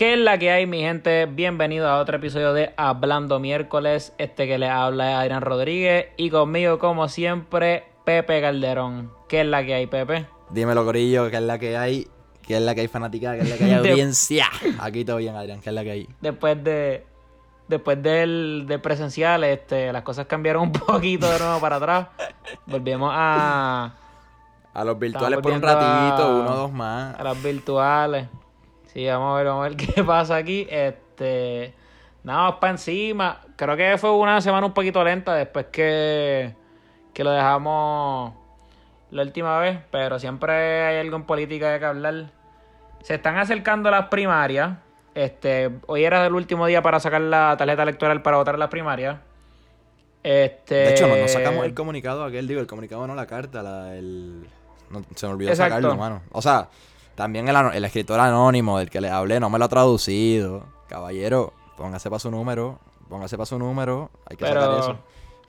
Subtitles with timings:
[0.00, 1.26] ¿Qué es la que hay, mi gente?
[1.26, 4.14] Bienvenido a otro episodio de Hablando Miércoles.
[4.16, 9.12] Este que les habla es Adrián Rodríguez y conmigo, como siempre, Pepe Calderón.
[9.28, 10.24] ¿Qué es la que hay, Pepe?
[10.48, 12.08] Dímelo, Corillo, ¿qué es la que hay?
[12.40, 13.34] ¿Qué es la que hay fanática?
[13.34, 14.46] ¿Qué es la que hay audiencia?
[14.78, 16.08] Aquí todo bien, Adrián, ¿qué es la que hay?
[16.22, 17.04] Después de
[17.68, 22.06] después del, del presencial, este, las cosas cambiaron un poquito de nuevo para atrás.
[22.64, 23.92] Volvemos a...
[24.72, 27.20] A los virtuales por un a- ratito, uno o dos más.
[27.20, 28.28] a las virtuales.
[28.92, 30.66] Sí, vamos a ver, vamos a ver qué pasa aquí.
[30.70, 31.74] Este,
[32.24, 33.40] nada más para encima.
[33.56, 36.54] Creo que fue una semana un poquito lenta después que,
[37.12, 38.34] que lo dejamos
[39.10, 42.30] la última vez, pero siempre hay algo en política de que hablar.
[43.02, 44.78] Se están acercando las primarias.
[45.14, 48.68] Este, hoy era el último día para sacar la tarjeta electoral para votar en las
[48.68, 49.18] primarias.
[50.22, 53.62] Este, De hecho, no, no sacamos el comunicado aquel, digo, el comunicado no, la carta,
[53.62, 54.46] la, el...
[54.90, 55.76] no, se me olvidó Exacto.
[55.76, 56.22] sacarlo, mano.
[56.30, 56.68] O sea,
[57.14, 60.64] también el, escritor anónimo del que le hablé no me lo ha traducido.
[60.88, 64.98] Caballero, póngase para su número, póngase para su número, hay que Pero- sacar eso.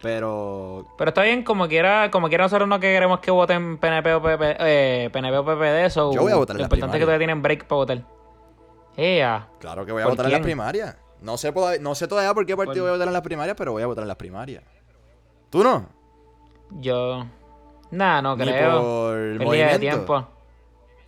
[0.01, 4.15] Pero Pero está bien, como quiera, como quiera nosotros no que queremos que voten PNP
[4.15, 6.97] o PP, eh, PNP o PPD, so Yo voy a votar en lo la importante
[6.97, 8.01] es que todavía tienen break para votar.
[8.97, 10.95] Ea, Claro que voy a ¿Por votar en las primarias.
[11.21, 13.55] No sé, no sé todavía por qué partido Por- voy a votar en las primarias,
[13.55, 14.63] pero voy a votar en las primarias.
[15.51, 15.85] ¿Tú no?
[16.79, 17.25] yo...
[17.91, 18.81] Nah, no Ni creo.
[18.81, 19.79] por el Pérdida de movimiento.
[19.79, 20.27] tiempo.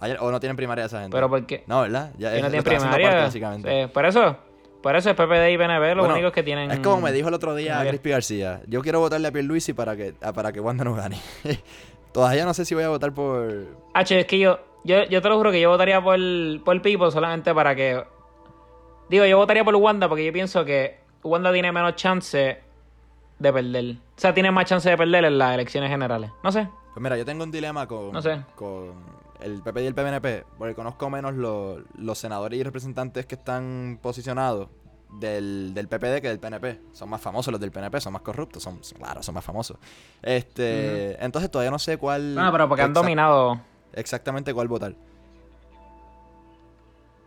[0.03, 1.15] Ayer- ¿O no tienen primaria esa gente?
[1.15, 1.27] Pero.
[1.67, 2.11] No, ¿verdad?
[2.17, 3.09] Ya no tienen primaria.
[3.09, 3.81] parte, básicamente.
[3.83, 4.35] Eh, por eso,
[4.81, 6.69] por eso es PPD y PNP los Bueno, únicos que tienen...
[6.71, 7.83] Es como me dijo el otro día.
[7.87, 8.61] Crispy García.
[8.67, 11.19] Yo quiero votarle a Pierluisi para que, para que Wanda no gane.
[12.13, 13.65] Todavía no sé si voy a votar por...
[13.93, 16.19] H, es que yo, yo, yo te lo juro que yo votaría por,
[16.63, 18.03] por Pipo solamente para que...
[19.09, 22.59] Digo, yo votaría por Wanda porque yo pienso que Wanda tiene menos chance
[23.39, 23.95] de perder.
[23.95, 26.29] O sea, tiene más chance de perder en las elecciones generales.
[26.43, 26.67] No sé.
[26.93, 28.41] Pues mira, yo tengo un dilema con, No sé.
[28.55, 28.93] con
[29.43, 33.99] el PP y el PNP, porque conozco menos los, los senadores y representantes que están
[34.01, 34.69] posicionados
[35.19, 36.79] del, del PPD que del PNP.
[36.93, 39.77] Son más famosos los del PNP, son más corruptos, son, son- claro, son más famosos.
[40.21, 42.33] Este, entonces todavía no sé cuál...
[42.35, 43.59] No, pero porque han dominado.
[43.93, 44.93] Exactamente cuál votar.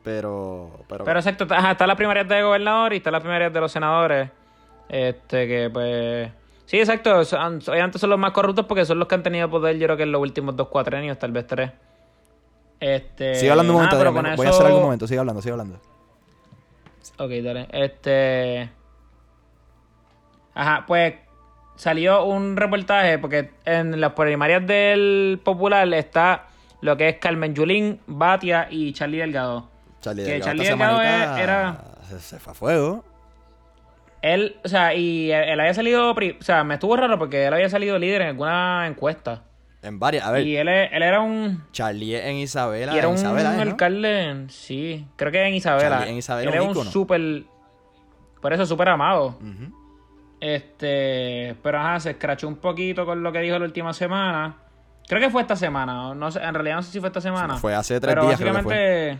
[0.03, 3.51] Pero, pero, Pero exacto, está, ajá, está la primaria de gobernador y está la primaria
[3.51, 4.31] de los senadores.
[4.89, 6.31] Este, que pues.
[6.67, 7.11] Sí, exacto.
[7.21, 10.05] Obviamente son los más corruptos porque son los que han tenido poder, yo creo que
[10.05, 11.73] en los últimos dos cuatrenios, tal vez tres.
[12.81, 13.35] Este.
[13.37, 15.81] sigue hablando un momento, voy a hacer algún momento, sigue hablando, sigue hablando.
[17.19, 17.69] Ok, dale.
[17.73, 18.71] Este.
[20.55, 21.15] Ajá, pues
[21.77, 26.47] salió un reportaje porque en las primarias del Popular está
[26.81, 29.69] lo que es Carmen Yulín, Batia y Charlie Delgado.
[30.01, 31.83] Charlie Que Delgado Charlie Delgado era-
[32.19, 33.05] Se, fue a fuego.
[34.23, 37.53] Él, o sea, y él, él había salido, o sea, me estuvo raro porque él
[37.53, 39.43] había salido líder en alguna encuesta.
[39.87, 43.13] En varias, a ver, Y él, él era un, Charlie en Isabela, y era en
[43.13, 43.63] un Isabela, ¿eh, no?
[43.63, 45.99] alcalde, sí, creo que en Isabela.
[45.99, 47.45] Charlie en Isabela él era un súper,
[48.41, 49.39] por eso súper amado.
[50.41, 54.57] Este, pero ajá, se escrachó un poquito con lo que dijo la última semana.
[55.09, 57.57] Creo que fue esta semana, no sé, en realidad no sé si fue esta semana.
[57.57, 59.19] Fue hace tres pero días, creo que básicamente,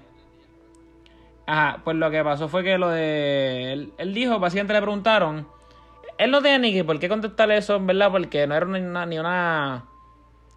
[1.47, 5.47] ajá, pues lo que pasó fue que lo de, él, él dijo, básicamente le preguntaron,
[6.19, 9.07] él no tiene ni por qué contestarle eso, en verdad, porque no era ni una,
[9.07, 9.85] ni una,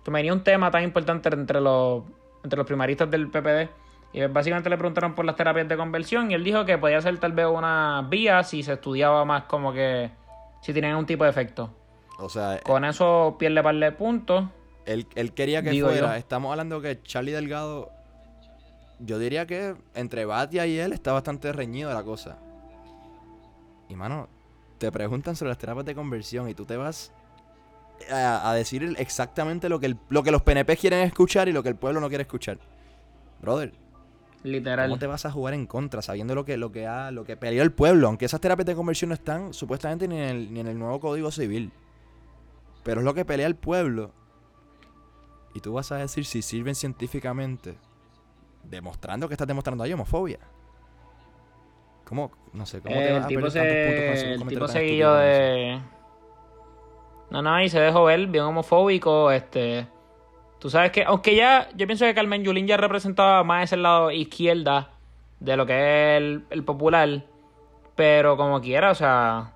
[0.05, 2.03] venía un tema tan importante entre los,
[2.43, 3.69] entre los primaristas del PPD.
[4.11, 7.17] Y básicamente le preguntaron por las terapias de conversión y él dijo que podía ser
[7.19, 10.09] tal vez una vía si se estudiaba más como que
[10.61, 11.69] si tenían un tipo de efecto.
[12.17, 14.45] O sea, Con eso pierde par de puntos.
[14.85, 16.07] él, él quería que Digo fuera.
[16.07, 16.13] yo.
[16.15, 17.91] Estamos hablando que Charlie Delgado.
[18.99, 22.37] Yo diría que entre Batia y él está bastante reñido la cosa.
[23.87, 24.27] Y mano,
[24.79, 27.13] te preguntan sobre las terapias de conversión y tú te vas
[28.11, 31.51] a, a decir el- exactamente lo que, el- lo que los PNP quieren escuchar y
[31.51, 32.57] lo que el pueblo no quiere escuchar.
[33.41, 33.73] Brother,
[34.43, 34.87] Literal.
[34.87, 37.35] ¿cómo te vas a jugar en contra sabiendo lo que, lo que, ha, lo que
[37.37, 38.07] peleó el pueblo?
[38.07, 40.99] Aunque esas terapias de conversión no están supuestamente ni en el, ni en el nuevo
[40.99, 41.71] Código Civil.
[42.83, 44.11] Pero es lo que pelea el pueblo.
[45.53, 47.75] Y tú vas a decir si sirven científicamente,
[48.63, 50.39] demostrando que estás demostrando hay homofobia.
[52.05, 52.31] ¿Cómo?
[52.53, 53.59] No sé, ¿cómo te Eh, vas el a tipo con eso?
[53.59, 55.79] se, el tipo seguido de...
[57.31, 59.87] No, no, y se dejó ver, bien homofóbico, este...
[60.59, 64.11] Tú sabes que, aunque ya, yo pienso que Carmen Yulín ya representaba más ese lado
[64.11, 64.91] izquierda
[65.39, 67.23] de lo que es el, el popular,
[67.95, 69.53] pero como quiera, o sea,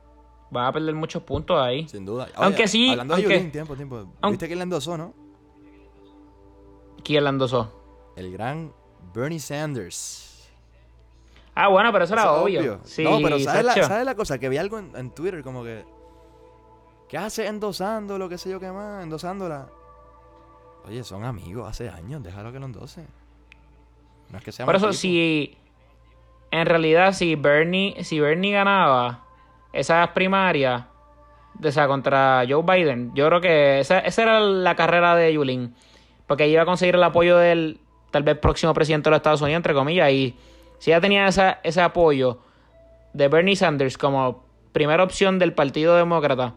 [0.55, 1.87] va a perder muchos puntos ahí.
[1.89, 2.29] Sin duda.
[2.35, 4.05] Aunque sí, Hablando de Yulín, tiempo, tiempo.
[4.29, 5.13] ¿Viste que él la endosó, no?
[7.03, 8.13] ¿Quién la endosó?
[8.15, 8.71] El gran
[9.13, 10.49] Bernie Sanders.
[11.55, 12.79] Ah, bueno, pero eso era Eso obvio.
[12.83, 13.87] Sí, no, pero ¿sabes la, Sacho.
[13.87, 14.39] ¿sabes la cosa?
[14.39, 15.83] Que vi algo en, en Twitter como que...
[17.13, 19.03] ¿Qué hace endosando lo que sé yo qué más?
[19.03, 19.67] Endosándola.
[20.87, 23.05] Oye, son amigos hace años, déjalo que lo endose.
[24.31, 24.97] No es que sea Por eso, tipo.
[24.97, 25.55] si.
[26.49, 29.25] en realidad si Bernie, si Bernie ganaba
[29.73, 30.85] esas primarias,
[31.53, 35.75] de esa contra Joe Biden, yo creo que esa, esa era la carrera de Yulín.
[36.25, 39.57] Porque iba a conseguir el apoyo del tal vez próximo presidente de los Estados Unidos,
[39.57, 40.11] entre comillas.
[40.11, 40.35] Y
[40.79, 42.39] si ella tenía esa, ese apoyo
[43.13, 46.55] de Bernie Sanders como primera opción del Partido Demócrata,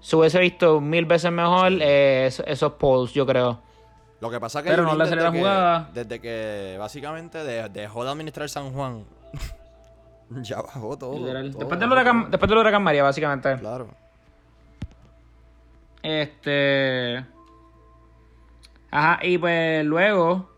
[0.00, 3.60] se hubiese visto mil veces mejor eh, esos, esos polls, yo creo.
[4.20, 5.90] Lo que pasa que Pero no le salió desde la que- jugada.
[5.92, 9.04] desde que básicamente de- dejó de administrar San Juan,
[10.42, 11.16] ya bajó todo.
[11.16, 13.56] Todo Después del huracán, después del huracán María, básicamente.
[13.58, 13.88] Claro.
[16.02, 17.24] Este.
[18.90, 20.48] Ajá, y pues luego.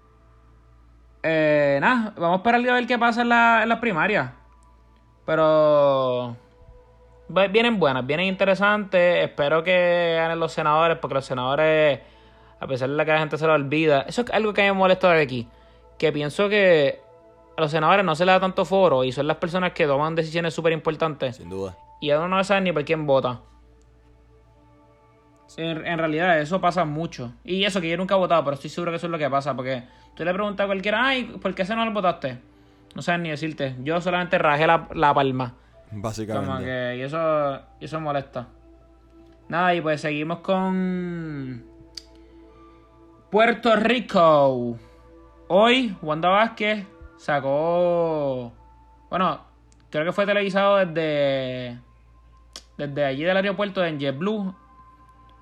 [1.23, 4.31] Eh, nada, vamos a esperar a ver qué pasa en, la, en las primarias.
[5.26, 6.37] Pero.
[7.29, 9.25] Vienen buenas, vienen interesantes.
[9.25, 12.01] Espero que ganen los senadores, porque los senadores,
[12.59, 15.13] a pesar de que la gente se lo olvida, eso es algo que me molesta
[15.13, 15.49] de aquí.
[15.99, 17.01] Que pienso que
[17.57, 20.15] a los senadores no se les da tanto foro y son las personas que toman
[20.15, 21.37] decisiones súper importantes.
[21.37, 21.77] Sin duda.
[22.01, 23.41] Y uno no sabe ni por quién vota.
[25.57, 27.33] En, en realidad, eso pasa mucho.
[27.45, 29.29] Y eso que yo nunca he votado, pero estoy seguro que eso es lo que
[29.29, 29.55] pasa.
[29.55, 29.83] Porque
[30.15, 32.39] tú le preguntas a cualquiera, ay, ¿por qué ese no lo votaste?
[32.95, 33.75] No saben ni decirte.
[33.83, 35.55] Yo solamente rajé la, la palma.
[35.90, 36.46] Básicamente.
[36.46, 38.49] Como que, y eso, y eso molesta.
[39.49, 41.64] Nada, y pues seguimos con
[43.31, 44.76] Puerto Rico.
[45.49, 46.87] Hoy, Wanda Vázquez
[47.17, 48.52] sacó.
[49.08, 49.40] Bueno,
[49.90, 51.79] creo que fue televisado desde.
[52.76, 54.55] Desde allí del aeropuerto en JetBlue.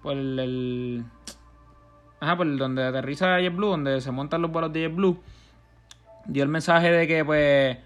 [0.02, 1.04] Por el.
[2.20, 5.20] ajá, por donde aterriza JetBlue, donde se montan los vuelos de JetBlue.
[6.26, 7.78] Dio el mensaje de que, pues.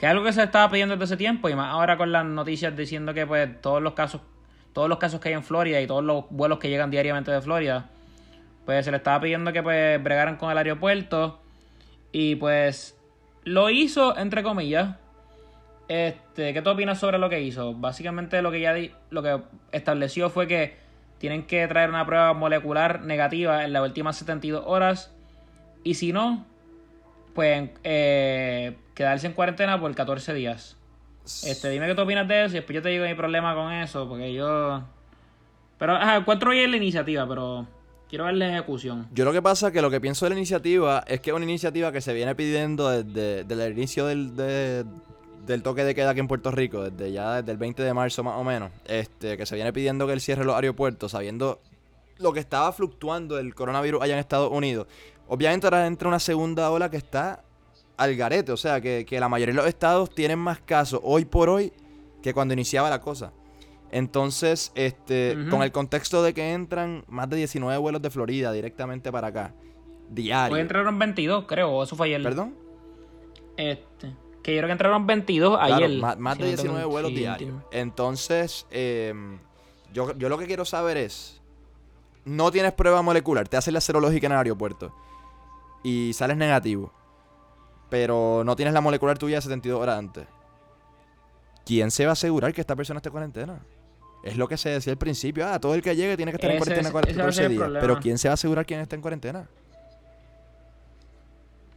[0.00, 1.48] Que es algo que se estaba pidiendo desde ese tiempo.
[1.48, 4.22] Y más ahora con las noticias diciendo que, pues, todos los casos.
[4.72, 7.40] Todos los casos que hay en Florida y todos los vuelos que llegan diariamente de
[7.40, 7.90] Florida
[8.64, 11.40] pues se le estaba pidiendo que pues bregaran con el aeropuerto
[12.12, 12.96] y pues
[13.42, 14.96] lo hizo entre comillas
[15.88, 18.74] este qué tú opinas sobre lo que hizo básicamente lo que ya
[19.10, 19.40] lo que
[19.72, 20.76] estableció fue que
[21.18, 25.12] tienen que traer una prueba molecular negativa en las últimas 72 horas
[25.82, 26.46] y si no
[27.34, 30.76] pues eh, quedarse en cuarentena por 14 días
[31.44, 33.72] este dime qué tú opinas de eso y después yo te digo mi problema con
[33.72, 34.82] eso porque yo
[35.78, 37.66] pero ajá encuentro bien la iniciativa pero
[38.10, 40.36] quiero ver la ejecución Yo lo que pasa es que lo que pienso de la
[40.36, 44.84] iniciativa es que es una iniciativa que se viene pidiendo desde, el inicio del, de-
[45.46, 48.22] del toque de queda aquí en Puerto Rico, desde ya desde el 20 de marzo
[48.22, 51.60] más o menos, este, que se viene pidiendo que él cierre los aeropuertos, sabiendo
[52.18, 54.86] lo que estaba fluctuando el coronavirus allá en Estados Unidos.
[55.28, 57.42] Obviamente ahora entra una segunda ola que está
[58.00, 61.24] al garete, o sea, que, que la mayoría de los estados tienen más casos hoy
[61.24, 61.72] por hoy
[62.22, 63.32] que cuando iniciaba la cosa.
[63.92, 69.10] Entonces, este, con el contexto de que entran más de 19 vuelos de Florida directamente
[69.10, 69.54] para acá,
[70.08, 70.54] diario.
[70.54, 72.22] Hoy entraron 22, creo, o eso fue ayer.
[72.22, 72.54] ¿Perdón?
[73.56, 75.98] Este, que yo creo que entraron 22 Claro, ayer.
[76.00, 77.54] más, más de Sí, no tengo- 19 vuelos sí, diarios.
[77.72, 79.12] Entonces, eh,
[79.92, 81.40] yo, yo lo que quiero saber es,
[82.24, 84.94] no tienes prueba molecular, te hacen la serológica en el aeropuerto
[85.82, 86.92] y sales negativo,
[87.90, 90.26] pero no tienes la molecular tuya de 72 horas antes.
[91.66, 93.58] ¿Quién se va a asegurar que esta persona esté en cuarentena?
[94.24, 95.46] Es lo que se decía al principio.
[95.46, 97.32] Ah, todo el que llegue tiene que estar en cuarentena es- 14 ese va a
[97.32, 97.60] ser el días.
[97.60, 97.80] problema.
[97.80, 99.46] Pero ¿quién se va a asegurar quién está en cuarentena?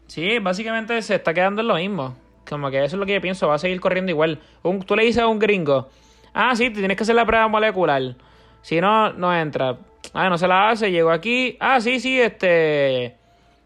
[0.08, 2.15] Sí, básicamente se está quedando en lo mismo.
[2.48, 4.39] Como que eso es lo que yo pienso, va a seguir corriendo igual.
[4.62, 5.89] Un- tú le dices a un gringo,
[6.34, 8.15] ah, sí, te tienes que hacer la prueba molecular.
[8.62, 9.77] Si no, no entra.
[10.13, 11.58] Ah, no se la hace, llegó aquí.
[11.60, 13.15] Ah, sí, sí, este.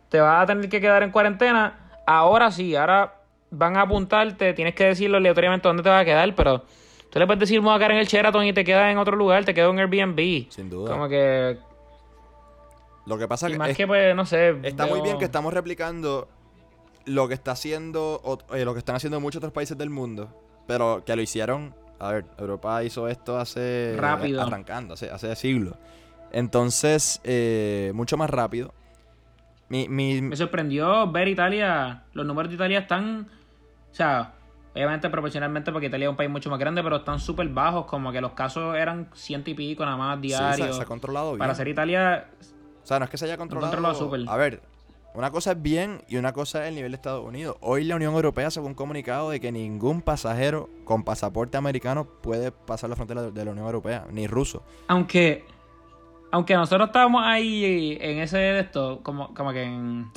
[0.09, 1.86] Te vas a tener que quedar en cuarentena.
[2.07, 3.13] Ahora sí, ahora
[3.51, 6.63] van a apuntarte, tienes que decirlo aleatoriamente dónde te vas a quedar, pero
[7.09, 8.97] tú le puedes decir, me voy a quedar en el Sheraton y te quedas en
[8.97, 10.49] otro lugar, te quedas en Airbnb.
[10.49, 10.89] Sin duda.
[10.91, 11.57] Como que.
[13.05, 14.55] Lo que pasa Y que más es- que, pues, no sé.
[14.63, 16.27] Está muy bien que estamos replicando
[17.05, 20.29] lo que está haciendo ot- eh, lo que están haciendo muchos otros países del mundo,
[20.65, 24.41] pero que lo hicieron, a ver, Europa hizo esto hace Rápido.
[24.41, 25.75] arrancando, hace, hace siglos.
[26.31, 28.73] Entonces, eh, mucho más rápido.
[29.69, 32.03] Mi, mi- Me sorprendió ver Italia.
[32.13, 33.27] Los números de Italia están.
[33.91, 34.33] O sea,
[34.73, 37.85] obviamente proporcionalmente porque Italia es un país mucho más grande, pero están súper bajos.
[37.85, 40.75] Como que los casos eran ciento y pico nada más sí, se, diarios.
[40.77, 41.39] se ha controlado bien.
[41.39, 42.27] Para ser Italia,
[42.83, 43.71] O sea, no es que se haya controlado.
[43.71, 44.21] controlado súper.
[44.27, 44.61] A ver,
[45.13, 47.57] una cosa es bien y una cosa es el nivel de Estados Unidos.
[47.59, 52.51] Hoy la Unión Europea sacó un comunicado de que ningún pasajero con pasaporte americano puede
[52.51, 54.63] pasar la frontera de la Unión Europea, ni ruso.
[54.87, 55.43] aunque.
[56.31, 60.11] Aunque nosotros estábamos ahí en ese de esto, como, como que en.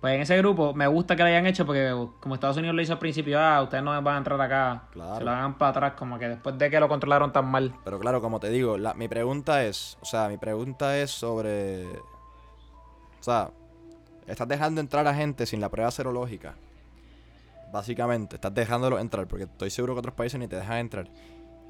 [0.00, 2.80] Pues en ese grupo, me gusta que lo hayan hecho porque como Estados Unidos lo
[2.80, 4.84] hizo al principio, ah, ustedes no van a entrar acá.
[4.92, 5.16] Claro.
[5.18, 7.74] Se lo hagan para atrás, como que después de que lo controlaron tan mal.
[7.84, 11.84] Pero claro, como te digo, la- mi pregunta es, o sea, mi pregunta es sobre,
[11.86, 13.50] o sea,
[14.26, 16.54] estás dejando entrar a gente sin la prueba serológica
[17.72, 21.08] básicamente, estás dejándolo entrar, porque estoy seguro que otros países ni te dejan entrar.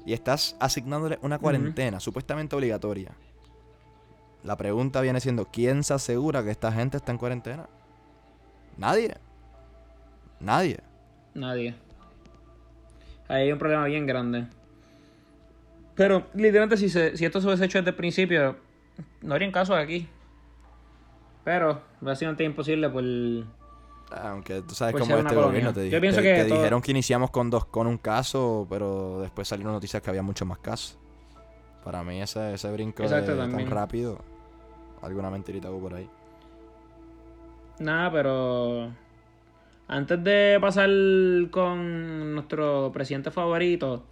[0.05, 3.11] Y estás asignándole una cuarentena, supuestamente obligatoria.
[4.43, 7.67] La pregunta viene siendo, ¿quién se asegura que esta gente está en cuarentena?
[8.77, 9.15] Nadie.
[10.39, 10.79] Nadie.
[11.33, 11.75] Nadie.
[13.27, 14.47] Ahí hay un problema bien grande.
[15.95, 18.57] Pero, literalmente, si, se, si esto se hubiese hecho desde el principio,
[19.21, 20.07] no habrían casos aquí.
[21.43, 23.03] Pero, básicamente imposible por...
[24.23, 26.91] Aunque tú sabes cómo este gobierno te, Yo pienso te- que te todo- dijeron que
[26.91, 30.97] iniciamos con dos con un caso, pero después salieron noticias que había muchos más casos.
[31.85, 33.69] Para mí ese, ese brinco Exacto, de- también.
[33.69, 34.19] tan rápido,
[35.01, 36.09] alguna mentirita por ahí.
[37.79, 38.91] Nada, pero...
[39.87, 40.89] Antes de pasar
[41.49, 44.05] con nuestro presidente favorito,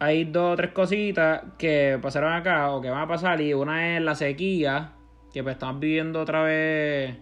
[0.00, 3.40] hay dos o tres cositas que pasaron acá o que van a pasar.
[3.40, 4.92] Y una es la sequía,
[5.32, 7.16] que pues estamos viviendo otra vez.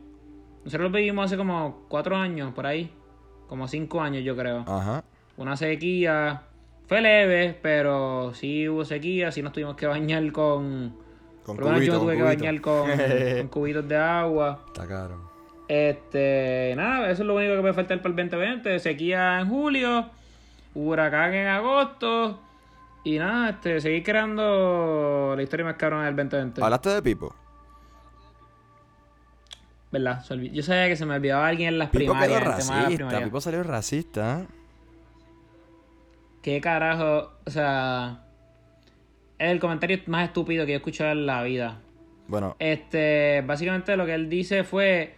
[0.64, 2.90] Nosotros lo vivimos hace como cuatro años, por ahí.
[3.48, 4.64] Como cinco años, yo creo.
[4.66, 5.04] Ajá.
[5.36, 6.42] Una sequía.
[6.86, 9.30] Fue leve, pero sí hubo sequía.
[9.30, 10.96] Sí nos tuvimos que bañar con.
[11.46, 12.90] Con por lo menos yo me tuve que bañar con,
[13.38, 14.64] con cubitos de agua.
[14.66, 15.30] Está caro.
[15.68, 18.80] Este, nada, eso es lo único que puede faltar para el 2020.
[18.80, 20.10] Sequía en julio,
[20.74, 22.40] huracán en agosto.
[23.04, 26.64] Y nada, este, seguir creando la historia más cabrona del 2020.
[26.64, 27.32] ¿Hablaste de Pipo?
[29.92, 30.24] ¿Verdad?
[30.52, 32.40] Yo sabía que se me olvidaba alguien en las Pipo primarias.
[32.40, 33.22] quedó las primarias.
[33.22, 34.40] Pipo salió racista.
[34.40, 34.46] ¿eh?
[36.42, 37.30] ¿Qué carajo?
[37.46, 38.25] O sea,
[39.38, 41.80] el comentario más estúpido que yo he escuchado en la vida.
[42.28, 45.14] Bueno, Este, básicamente lo que él dice fue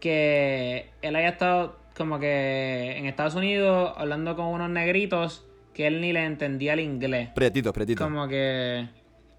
[0.00, 6.00] que él haya estado como que en Estados Unidos hablando con unos negritos que él
[6.00, 7.30] ni le entendía el inglés.
[7.34, 8.04] prietito, prietito.
[8.04, 8.88] Como que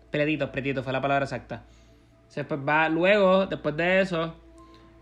[0.09, 1.63] pretitos, pretitos fue la palabra exacta.
[2.33, 4.35] Pues va luego, después de eso,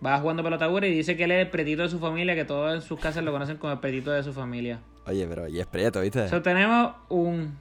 [0.03, 2.73] va jugando pelota y dice que él es el pretito de su familia, que todos
[2.73, 4.79] en sus casas lo conocen como el pretito de su familia.
[5.05, 6.27] Oye, pero y es prieto, ¿viste?
[6.27, 7.57] So, tenemos un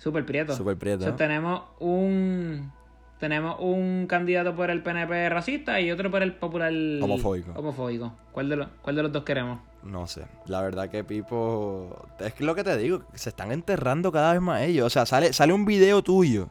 [0.00, 0.56] super prieto.
[0.56, 1.04] Súper prieto.
[1.04, 2.72] So, tenemos un
[3.20, 7.52] tenemos un candidato por el PNP racista y otro por el popular Homofóbico.
[7.54, 8.12] homofóbico.
[8.32, 9.60] ¿Cuál de, los, ¿Cuál de los dos queremos?
[9.82, 12.06] No sé, la verdad que Pipo...
[12.18, 14.86] Es que lo que te digo, se están enterrando cada vez más ellos.
[14.86, 16.48] O sea, sale, sale un video tuyo.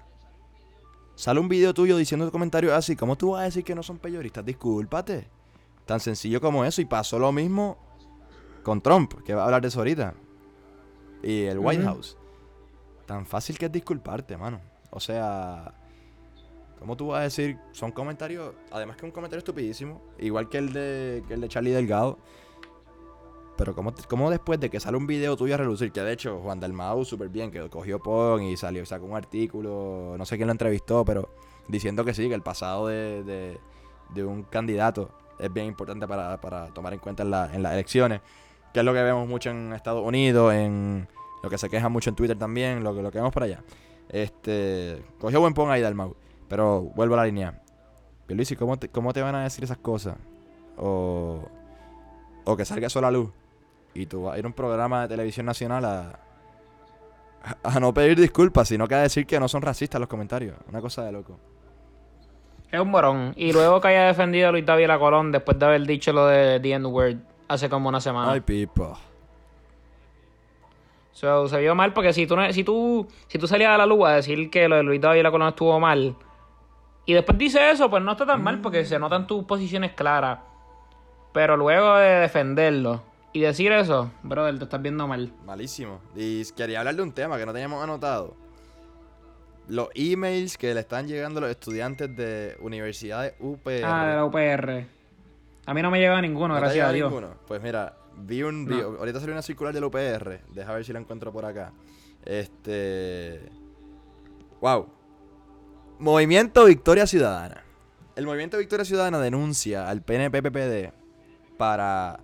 [1.16, 2.96] Sale un video tuyo diciendo comentarios así.
[2.96, 4.46] ¿Cómo tú vas a decir que no son peyoristas?
[4.46, 5.28] Discúlpate.
[5.88, 6.82] Tan sencillo como eso.
[6.82, 7.78] Y pasó lo mismo
[8.62, 10.14] con Trump, que va a hablar de eso ahorita.
[11.24, 11.84] Y el White.
[11.84, 12.16] House.
[13.10, 14.62] Tan fácil que es disculparte, mano.
[14.92, 15.74] O sea...
[16.78, 17.58] ¿Cómo tú vas a decir?
[17.72, 18.54] Son comentarios...
[18.72, 20.00] Además que un comentario estupidísimo.
[20.20, 22.20] Igual que el de, que el de Charlie Delgado.
[23.58, 26.40] Pero ¿cómo, cómo después de que sale un video tuyo a relucir, que de hecho
[26.40, 30.46] Juan Dalmau súper bien, que cogió Pon y salió, sacó un artículo, no sé quién
[30.48, 31.30] lo entrevistó, pero
[31.68, 33.58] diciendo que sí, que el pasado de,
[34.14, 38.22] de- un candidato es bien importante para, para tomar en cuenta en las elecciones,
[38.72, 41.10] que es lo que vemos mucho en Estados Unidos, en
[41.42, 43.64] lo que se queja mucho en Twitter también, lo que, lo que vemos por allá.
[44.10, 46.16] Este, cogió buen Pon ahí Dalmau,
[46.48, 47.62] pero vuelvo a la línea.
[48.28, 50.16] Luis, ¿cómo te, ¿cómo te van a decir esas cosas?
[50.78, 51.40] O,
[52.46, 53.32] o que salga sola luz
[53.94, 56.20] y tú vas a ir a un programa de televisión nacional a,
[57.44, 60.56] a, a no pedir disculpas, sino que a decir que no son racistas los comentarios.
[60.70, 61.40] Una cosa de loco.
[62.72, 63.34] Es un morón.
[63.36, 66.60] Y luego que haya defendido a Luis David Colón después de haber dicho lo de
[66.60, 67.18] The N-Word
[67.48, 68.32] hace como una semana.
[68.32, 68.96] Ay, pipo.
[71.20, 74.08] So, se vio mal porque si tú, si tú si tú salías a la luz
[74.08, 76.16] a decir que lo de Luis David Colón estuvo mal
[77.06, 80.40] y después dice eso, pues no está tan mal porque se notan tus posiciones claras.
[81.34, 85.34] Pero luego de defenderlo y decir eso, brother, te estás viendo mal.
[85.46, 86.00] Malísimo.
[86.16, 88.38] Y quería hablar de un tema que no teníamos anotado.
[89.68, 93.84] Los emails que le están llegando a los estudiantes de universidades UPR.
[93.84, 94.88] Ah, de la UPR.
[95.66, 97.12] A mí no me llega ninguno, ¿No te ha gracias a Dios.
[97.12, 97.34] ninguno?
[97.46, 101.00] Pues mira, vi un vi- ahorita salió una circular del UPR, deja ver si la
[101.00, 101.74] encuentro por acá.
[102.26, 103.50] Este
[104.62, 104.88] Wow.
[106.00, 107.64] Movimiento Victoria Ciudadana.
[108.16, 110.92] El Movimiento Victoria Ciudadana denuncia al PNPPD
[111.58, 112.20] para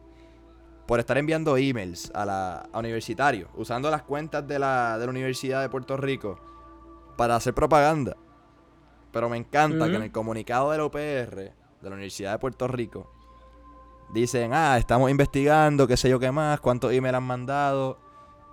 [0.86, 5.10] por estar enviando emails a la a universitarios usando las cuentas de la, de la
[5.12, 6.40] Universidad de Puerto Rico
[7.18, 8.16] para hacer propaganda.
[9.12, 12.68] Pero me encanta que en el comunicado de la UPR, de la Universidad de Puerto
[12.68, 13.12] Rico,
[14.14, 17.98] dicen, ah, estamos investigando, qué sé yo qué más, cuántos emails han mandado.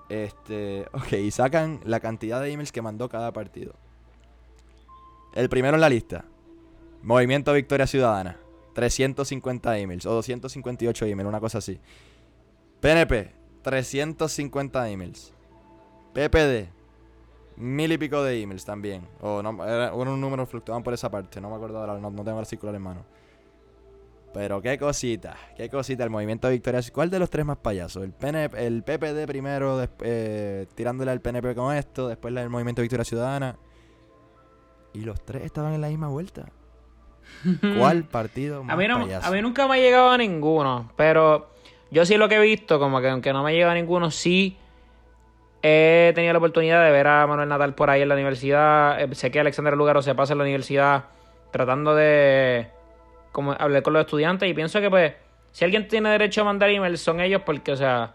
[0.08, 3.74] Este, ok, y sacan la cantidad de emails que mandó cada partido.
[5.34, 6.24] El primero en la lista,
[7.02, 8.36] Movimiento Victoria Ciudadana,
[8.74, 11.80] 350 emails, o 258 emails, una cosa así.
[12.80, 13.32] PNP,
[13.62, 15.32] 350 emails.
[16.12, 16.68] PPD,
[17.56, 19.08] mil y pico de emails también.
[19.20, 22.24] O no, era, un número fluctuaban por esa parte, no me acuerdo ahora, no, no
[22.24, 23.04] tengo el circular en mano.
[24.32, 26.80] Pero qué cosita, qué cosita el movimiento Victoria.
[26.92, 28.02] ¿Cuál de los tres más payasos?
[28.02, 33.04] El, PNP, el PPD primero, eh, tirándole al PNP con esto, después el movimiento Victoria
[33.04, 33.56] Ciudadana.
[34.94, 36.46] Y los tres estaban en la misma vuelta.
[37.78, 39.26] ¿Cuál partido más A mí, no, payaso?
[39.26, 41.50] a mí nunca me ha llegado a ninguno, pero
[41.90, 44.10] yo sí lo que he visto, como que aunque no me ha llegado a ninguno,
[44.10, 44.56] sí
[45.62, 49.00] he tenido la oportunidad de ver a Manuel Natal por ahí en la universidad.
[49.00, 51.04] Eh, Sé que Alexander Lugaro se pasa en la universidad
[51.52, 52.68] tratando de
[53.32, 55.12] como hablar con los estudiantes y pienso que pues
[55.50, 58.14] si alguien tiene derecho a mandar emails son ellos porque, o sea,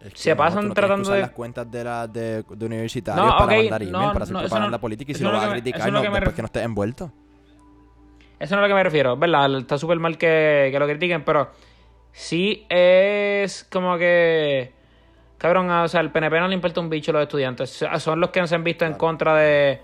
[0.00, 3.56] Es que se pasan tratando de- las cuentas de, la, de, de universitarios No, para
[3.56, 6.00] mandar email, no, para hacer no, propaganda política y si lo vas a criticar, no,
[6.02, 7.12] que después ref- que no estés envuelto.
[8.38, 9.56] Eso no es a lo que me refiero, ¿verdad?
[9.58, 11.50] Está súper mal que, que lo critiquen, pero
[12.10, 14.72] sí es como que.
[15.38, 17.84] Cabrón, o sea, al PNP no le importa un bicho a los estudiantes.
[17.98, 19.80] Son los que se han visto en contra de.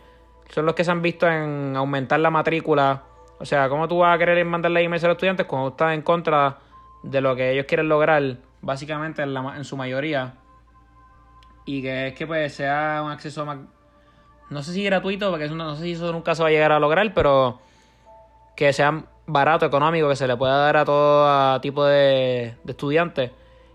[0.51, 3.03] Son los que se han visto en aumentar la matrícula.
[3.41, 6.03] O sea, ¿cómo tú vas a querer mandarle emails a los estudiantes cuando estás en
[6.03, 6.59] contra
[7.03, 8.37] de lo que ellos quieren lograr?
[8.61, 10.35] Básicamente, en, su mayoría.
[11.65, 13.59] Y que es que pues sea un acceso más.
[14.51, 16.53] No sé si gratuito, porque eso no, no sé si eso nunca se va a
[16.53, 17.61] llegar a lograr, pero
[18.57, 23.31] que sea barato, económico, que se le pueda dar a todo tipo de, de estudiantes.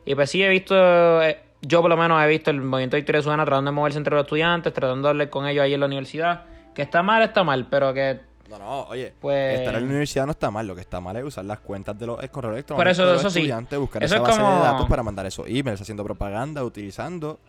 [0.05, 0.75] Y pues sí he visto,
[1.21, 4.15] eh, yo por lo menos he visto el movimiento Victoria Ciudadana tratando de moverse entre
[4.15, 6.45] los estudiantes, tratando de hablar con ellos ahí en la universidad.
[6.75, 10.25] Que está mal, está mal, pero que No, no, oye, Pues- estar en la universidad
[10.25, 12.75] no está mal, lo que está mal es usar las cuentas de los correos electrónicos
[12.75, 13.39] Por eso- de los eso sí.
[13.39, 16.63] estudiantes, buscar Eso esa es base como- de datos para mandar esos emails, haciendo propaganda,
[16.63, 17.39] utilizando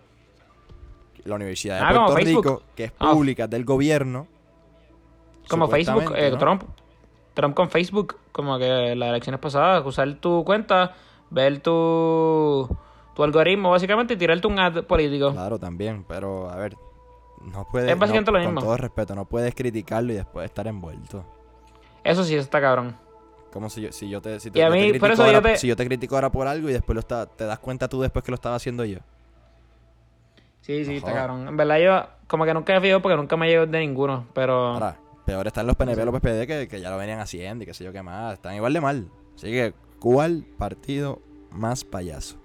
[1.24, 2.16] la Universidad de Ah, Puerto.
[2.16, 3.12] Rico, que es Ah.
[3.12, 4.26] pública, del gobierno.
[5.48, 6.38] como Facebook, eh, ¿no?
[6.38, 6.62] Trump.
[7.34, 10.94] Trump con Facebook, como que las elecciones pasadas, usar tu cuenta,
[11.28, 12.66] ver tu,
[13.14, 15.32] tu algoritmo básicamente y tirarte un ad político.
[15.32, 16.76] Claro, también, pero a ver,
[17.52, 18.60] no puedes, Es básicamente no, lo mismo.
[18.60, 21.24] con todo respeto, no puedes criticarlo y después estar envuelto.
[22.02, 22.96] Eso sí está cabrón.
[23.52, 25.26] Como si yo, si yo te, si te, Y a te mí, por eso yo
[25.36, 27.59] ahora, te- si yo te critico ahora por algo y después lo está, te das
[27.61, 28.98] cuenta tú después que lo estaba haciendo yo.
[30.61, 31.46] Sí, sí, está cabrón.
[31.48, 34.68] En verdad yo como que nunca he fijado porque nunca me llegó de ninguno, pero...
[34.68, 37.66] Ahora, peor están los PNP y los PPD que, que ya lo venían haciendo y
[37.66, 38.35] qué sé yo qué más.
[38.35, 39.09] Están igual de mal.
[39.37, 42.38] Así que, ¿cuál partido más payaso?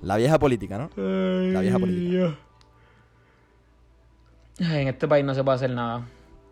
[0.00, 0.90] La vieja política, ¿no?
[0.96, 2.36] La vieja política.
[4.58, 6.06] En este país no se puede hacer nada.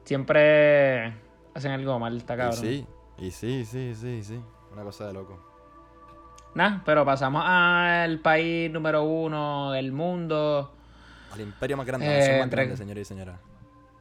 [0.05, 1.15] Siempre
[1.55, 2.57] hacen algo mal, está Y cabrón.
[2.61, 2.87] sí,
[3.19, 4.41] y sí, sí, sí, sí.
[4.73, 5.39] Una cosa de loco.
[6.55, 10.73] Nah, pero pasamos al país número uno del mundo.
[11.33, 13.39] Al imperio más grande, Eh, más entre- grande, señores y señoras.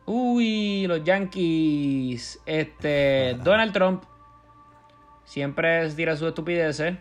[0.05, 2.39] Uy, los Yankees.
[2.45, 4.03] Este, Donald Trump.
[5.25, 6.97] Siempre tira su estupideces.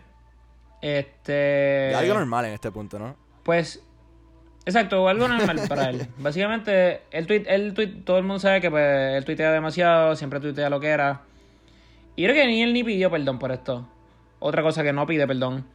[0.81, 1.89] Este.
[1.91, 3.15] Y algo normal en este punto, ¿no?
[3.43, 3.83] Pues,
[4.69, 6.07] exacto, algo normal para él.
[6.17, 10.39] Básicamente, el tweet, el tweet, todo el mundo sabe que pues, él tuitea demasiado, siempre
[10.39, 11.21] tuitea lo que era.
[12.15, 13.87] Y creo que ni él ni pidió perdón por esto.
[14.39, 15.65] Otra cosa que no pide perdón.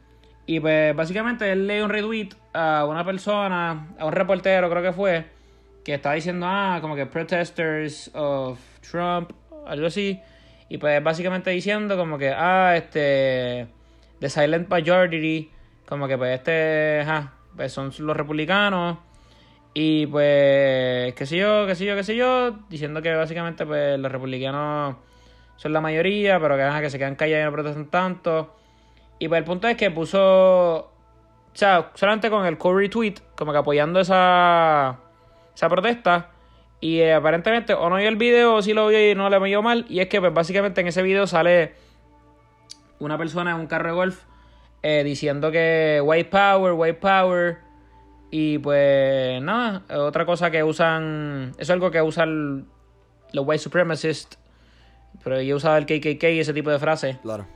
[0.45, 4.93] Y pues, básicamente, él lee un retweet a una persona, a un reportero, creo que
[4.93, 5.25] fue,
[5.83, 9.31] que estaba diciendo, ah, como que protesters of Trump,
[9.67, 10.19] algo así.
[10.69, 13.67] Y pues, básicamente diciendo, como que, ah, este
[14.19, 15.51] the silent majority,
[15.85, 18.97] como que pues este, ajá, pues son los republicanos
[19.73, 23.99] y pues qué sé yo, qué sé yo, qué sé yo, diciendo que básicamente pues
[23.99, 24.95] los republicanos
[25.57, 28.55] son la mayoría, pero que, que se quedan callados y no protestan tanto.
[29.19, 30.91] Y pues el punto es que puso, o
[31.53, 34.97] solamente con el co retweet, como que apoyando esa,
[35.53, 36.31] esa protesta.
[36.81, 39.39] Y eh, aparentemente o no vio el video o sí lo vio y no le
[39.39, 39.85] vio mal.
[39.89, 41.73] Y es que pues básicamente en ese video sale
[42.99, 44.23] una persona en un carro de golf
[44.87, 47.57] eh, diciendo que white power, white power.
[48.29, 52.67] Y pues nada, otra cosa que usan, eso es algo que usan
[53.33, 54.37] los white supremacists.
[55.23, 57.17] Pero yo he usado el KKK y ese tipo de frases.
[57.23, 57.47] Claro.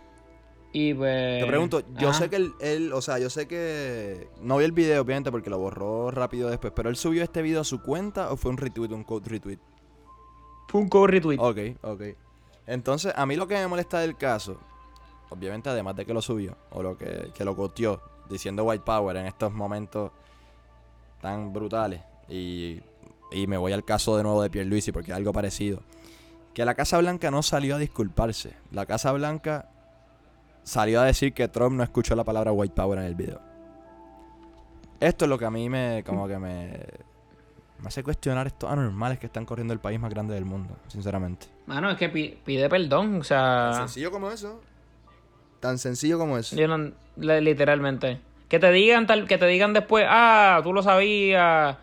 [0.74, 1.44] Y pues...
[1.44, 2.18] Te pregunto, yo ajá.
[2.18, 5.52] sé que él, él, o sea, yo sé que no vi el video, obviamente, porque
[5.52, 8.58] lo borró rápido después, pero él subió este video a su cuenta o fue un
[8.58, 9.60] retweet, un code retweet.
[10.68, 11.38] Fue un co-retweet.
[11.40, 12.02] Ok, ok.
[12.66, 14.60] Entonces, a mí lo que me molesta del caso,
[15.30, 19.16] obviamente, además de que lo subió, o lo que, que lo coteó, diciendo white power
[19.18, 20.12] en estos momentos
[21.22, 22.80] tan brutales, y,
[23.32, 25.82] y me voy al caso de nuevo de Pierluisi, porque es algo parecido,
[26.54, 28.54] que la Casa Blanca no salió a disculparse.
[28.72, 29.70] La Casa Blanca
[30.64, 33.40] salió a decir que Trump no escuchó la palabra white power en el video.
[35.00, 36.68] Esto es lo que a mí me, como que me,
[37.80, 41.48] me hace cuestionar estos anormales que están corriendo el país más grande del mundo, sinceramente.
[41.68, 43.70] Mano, es que pi- pide perdón, o sea...
[43.72, 44.60] Tan sencillo como eso.
[45.60, 46.56] Tan sencillo como eso.
[46.56, 48.20] Yo no- literalmente.
[48.48, 51.78] Que te digan tal, que te digan después, ah, tú lo sabías,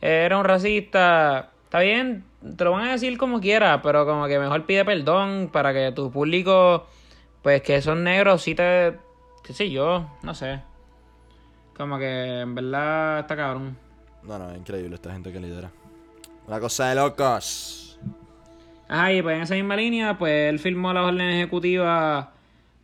[0.00, 1.50] era un racista.
[1.64, 2.24] Está bien,
[2.56, 5.90] te lo van a decir como quiera, pero como que mejor pide perdón para que
[5.92, 6.86] tu público
[7.42, 8.94] Pues que esos negros sí te.
[9.42, 10.60] qué sé yo, no sé.
[11.76, 13.76] Como que en verdad está cabrón.
[14.22, 15.70] No, no, es increíble esta gente que lidera.
[16.46, 17.98] Una cosa de locos.
[18.88, 22.33] Ajá, y pues en esa misma línea, pues él firmó la orden ejecutiva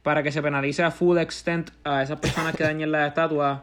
[0.02, 3.62] para que se penalice a full extent a esas personas que dañen las estatuas.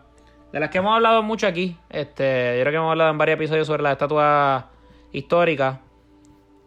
[0.52, 1.78] De las que hemos hablado mucho aquí.
[1.89, 4.65] Este, yo creo que hemos hablado en varios episodios sobre las estatuas
[5.12, 5.80] históricas.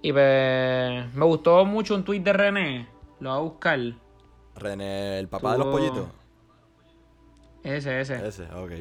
[0.02, 2.88] Y pues me gustó mucho un tweet de René.
[3.20, 3.80] Lo voy a buscar.
[4.56, 6.08] René, el papá de los pollitos.
[7.62, 8.26] Ese, ese.
[8.26, 8.72] Ese, ok.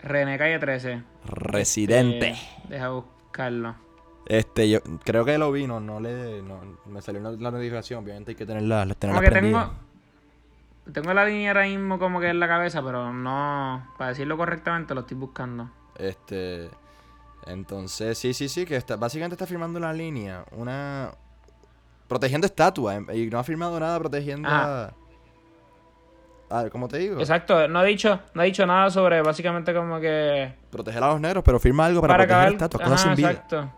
[0.00, 1.02] René Calle 13.
[1.24, 2.30] Residente.
[2.30, 3.74] Eh, deja buscarlo.
[4.26, 6.42] Este, yo creo que lo vi, no, no le.
[6.42, 9.70] No, me salió la, la notificación, obviamente hay que tenerla, tenerla Como que tengo.
[10.92, 13.86] Tengo la línea ahora mismo como que en la cabeza, pero no.
[13.96, 15.70] Para decirlo correctamente lo estoy buscando.
[15.96, 16.68] Este.
[17.46, 20.44] Entonces, sí, sí, sí, que está, básicamente está firmando la línea.
[20.52, 21.10] Una.
[22.08, 22.96] Protegiendo estatuas.
[22.96, 24.84] em, Y no ha firmado nada protegiendo a.
[24.86, 24.94] Ajá.
[26.50, 27.18] a- ¿Cómo te digo?
[27.18, 30.54] Exacto, no ha dicho, no ha dicho nada sobre básicamente como que.
[30.70, 32.52] Proteger a los negros, pero firma algo para, Para proteger acabar.
[32.52, 33.30] estatuas, Ajá, cosas sin vida.
[33.30, 33.72] exacto.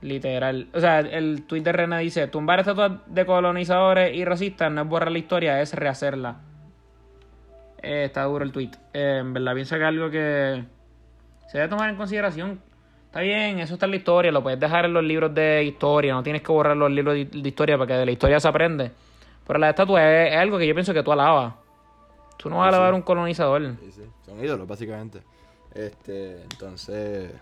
[0.00, 0.68] Literal.
[0.74, 4.88] O sea, el tweet de René dice: tumbar estatuas de colonizadores y racistas no es
[4.88, 6.36] borrar la historia, es rehacerla.
[7.82, 8.70] Eh, está duro el tweet.
[8.92, 10.64] Eh, en verdad, pienso que algo que
[11.48, 12.60] se debe tomar en consideración.
[13.06, 16.12] Está bien, eso está en la historia, lo puedes dejar en los libros de historia,
[16.12, 18.90] no tienes que borrar los libros de, historia porque de la historia se aprende.
[19.46, 21.54] Pero la estatua es, es algo que yo pienso que tú alabas.
[22.36, 22.76] Tú no vas a Sí, sí.
[22.76, 23.62] alabar a un colonizador.
[23.80, 25.20] Sí, sí, Son ídolos, básicamente.
[25.74, 27.32] Este, entonces.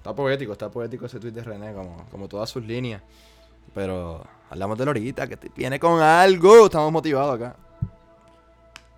[0.00, 3.02] Está poético, está poético ese tweet de René, como, como todas sus líneas.
[3.74, 6.64] Pero hablamos de Lorita, que te- viene con algo.
[6.64, 7.54] Estamos motivados acá.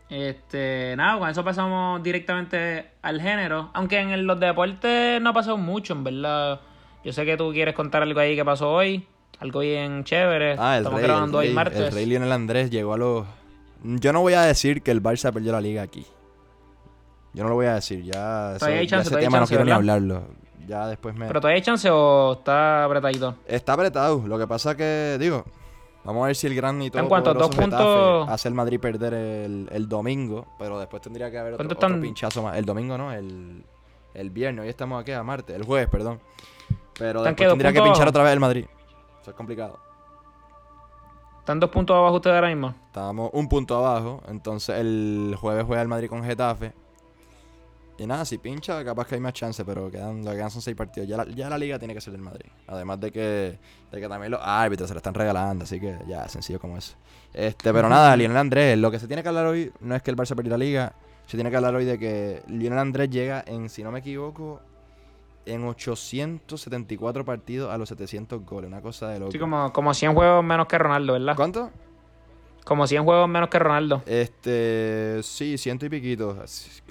[0.08, 3.70] Este, nada, con eso pasamos directamente al género.
[3.72, 6.60] Aunque en el- los deportes no ha pasado mucho, en verdad.
[7.04, 9.06] Yo sé que tú quieres contar algo ahí que pasó hoy.
[9.40, 10.54] Algo bien chévere.
[10.58, 11.80] Ah, el Estamos rey, el grabando hoy rey, martes.
[11.80, 13.26] el rey Lionel Andrés llegó a los...
[13.82, 16.06] Yo no voy a decir que el Barça perdió la liga aquí.
[17.34, 20.26] Yo no lo voy a decir, ya, hay ya ese tema no quiero ni hablarlo.
[20.66, 21.26] Ya después me...
[21.26, 23.36] Pero todavía hay chance o está apretadito.
[23.46, 25.44] Está apretado, lo que pasa que, digo,
[26.04, 27.34] vamos a ver si el gran y todo ¿En cuánto?
[27.34, 28.28] ¿Dos poderoso puntos?
[28.28, 32.56] Hace el Madrid perder el, el domingo, pero después tendría que haber otro, pinchazo más.
[32.56, 33.64] El domingo no, el,
[34.14, 36.20] el viernes, hoy estamos aquí a martes, el jueves, perdón.
[36.98, 38.66] Pero ¿Están después dos tendría que pinchar otra vez el Madrid.
[39.20, 39.78] Eso es complicado.
[41.38, 42.72] ¿Están dos puntos abajo ustedes ahora mismo?
[42.86, 44.22] Estábamos un punto abajo.
[44.28, 46.72] Entonces el jueves juega el Madrid con Getafe.
[48.02, 50.60] Y nada, si pincha, capaz que hay más chance, pero quedan, lo que quedan son
[50.60, 51.08] seis partidos.
[51.08, 52.50] Ya la, ya la liga tiene que ser del Madrid.
[52.66, 53.58] Además de que,
[53.92, 56.96] de que también los árbitros se la están regalando, así que ya, sencillo como eso.
[57.32, 60.10] Este, pero nada, Lionel Andrés, lo que se tiene que hablar hoy no es que
[60.10, 60.94] el Barça perdió la liga,
[61.26, 64.60] se tiene que hablar hoy de que Lionel Andrés llega en, si no me equivoco,
[65.46, 69.30] en 874 partidos a los 700 goles, una cosa de loco.
[69.30, 71.36] Sí, como, como 100 juegos menos que Ronaldo, ¿verdad?
[71.36, 71.70] ¿Cuánto?
[72.64, 74.02] Como 100 juegos menos que Ronaldo.
[74.06, 76.36] Este, sí, ciento y piquito.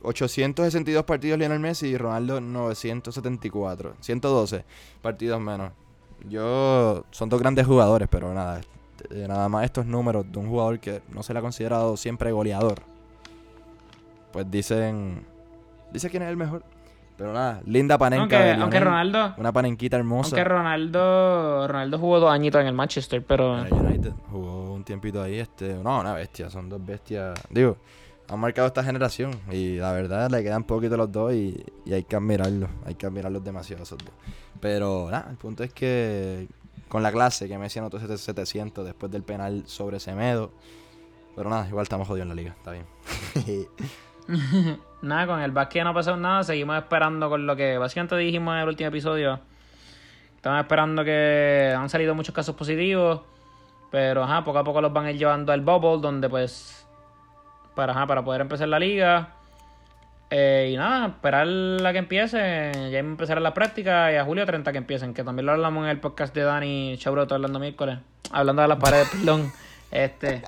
[0.02, 3.96] 862 partidos Lionel Messi y Ronaldo 974.
[4.00, 4.66] 112
[5.02, 5.72] partidos menos.
[6.30, 10.80] Yo, son dos grandes jugadores, pero nada, este, nada más estos números de un jugador
[10.80, 12.82] que no se le ha considerado siempre goleador.
[14.32, 15.26] Pues dicen,
[15.92, 16.64] dice quién es el mejor.
[17.22, 20.36] Pero nada, linda panenca Aunque, de aunque Lionel, Ronaldo, Una panenquita hermosa.
[20.36, 24.84] aunque Ronaldo, Ronaldo jugó dos añitos en el Manchester, pero En el United jugó un
[24.84, 27.40] tiempito ahí, este, no, una bestia, son dos bestias.
[27.52, 27.78] Digo,
[28.28, 32.06] han marcado esta generación y la verdad le quedan poquito los dos y, y hay
[32.06, 34.16] que admirarlos, hay que admirarlos demasiado esos dos.
[34.60, 36.48] Pero nada, el punto es que
[36.88, 40.54] con la clase que Messi anotó ese 700 después del penal sobre Semedo,
[41.36, 42.88] pero nada, igual estamos jodidos en la liga, está bien.
[45.02, 46.44] Nada, con el básquet no ha pasado nada.
[46.44, 49.40] Seguimos esperando con lo que básicamente dijimos en el último episodio.
[50.36, 53.22] Estamos esperando que han salido muchos casos positivos.
[53.90, 56.88] Pero ajá, poco a poco los van a ir llevando al bubble, donde pues.
[57.76, 59.30] Para, ajá, para poder empezar la liga.
[60.30, 61.48] Eh, y nada, esperar
[61.86, 62.72] a que empiece.
[62.90, 65.14] Ya empezará la práctica y a julio 30 que empiecen.
[65.14, 68.00] Que también lo hablamos en el podcast de Dani Chabroto hablando miércoles.
[68.32, 69.52] Hablando de las paredes, perdón.
[69.92, 70.42] Este.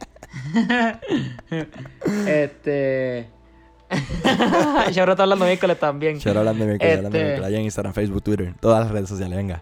[2.27, 3.29] este.
[4.91, 6.19] Chabroto está hablando miércoles también.
[6.19, 8.91] Charo hablando de mi hablando de mi Este- allá en Instagram, Facebook, Twitter, todas las
[8.91, 9.61] redes sociales, venga.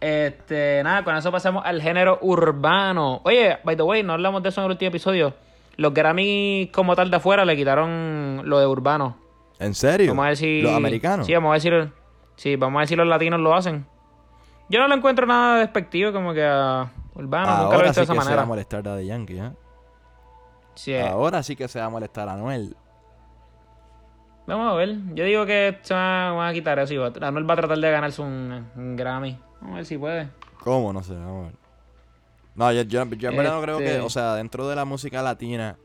[0.00, 3.20] Este, nada, con eso pasamos al género urbano.
[3.24, 5.34] Oye, by the way, no hablamos de eso en el último episodio.
[5.76, 9.16] Los Grammy como tal de afuera le quitaron lo de urbano.
[9.58, 10.08] ¿En serio?
[10.14, 10.60] Vamos a si...
[10.62, 11.26] ¿Los americanos?
[11.26, 11.92] Sí, vamos a decir...
[12.36, 13.86] Sí, vamos a si los latinos lo hacen.
[14.68, 17.46] Yo no lo encuentro nada despectivo como que a urbano.
[17.46, 19.38] nunca lo he Ahora visto sí de que esa se va a molestar Daddy Yankee,
[19.38, 19.50] ¿eh?
[20.74, 22.76] Sí, eh, Ahora sí que se va a molestar a Noel.
[24.46, 24.96] Vamos a ver.
[25.14, 26.94] Yo digo que se van a, quitar eso.
[26.94, 29.36] y va- Anuel va a tratar de ganarse un, un Grammy.
[29.60, 30.28] Vamos a ver si puede.
[30.62, 30.92] ¿Cómo?
[30.92, 31.54] No sé, vamos a ver.
[32.54, 34.84] No, yo, yo, yo en verdad no creo que, Este- o sea, dentro de la
[34.84, 35.76] música latina,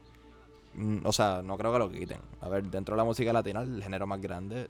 [0.75, 2.19] mm, o sea, no creo que lo quiten.
[2.39, 4.69] A ver, dentro de la música latina, el género más grande,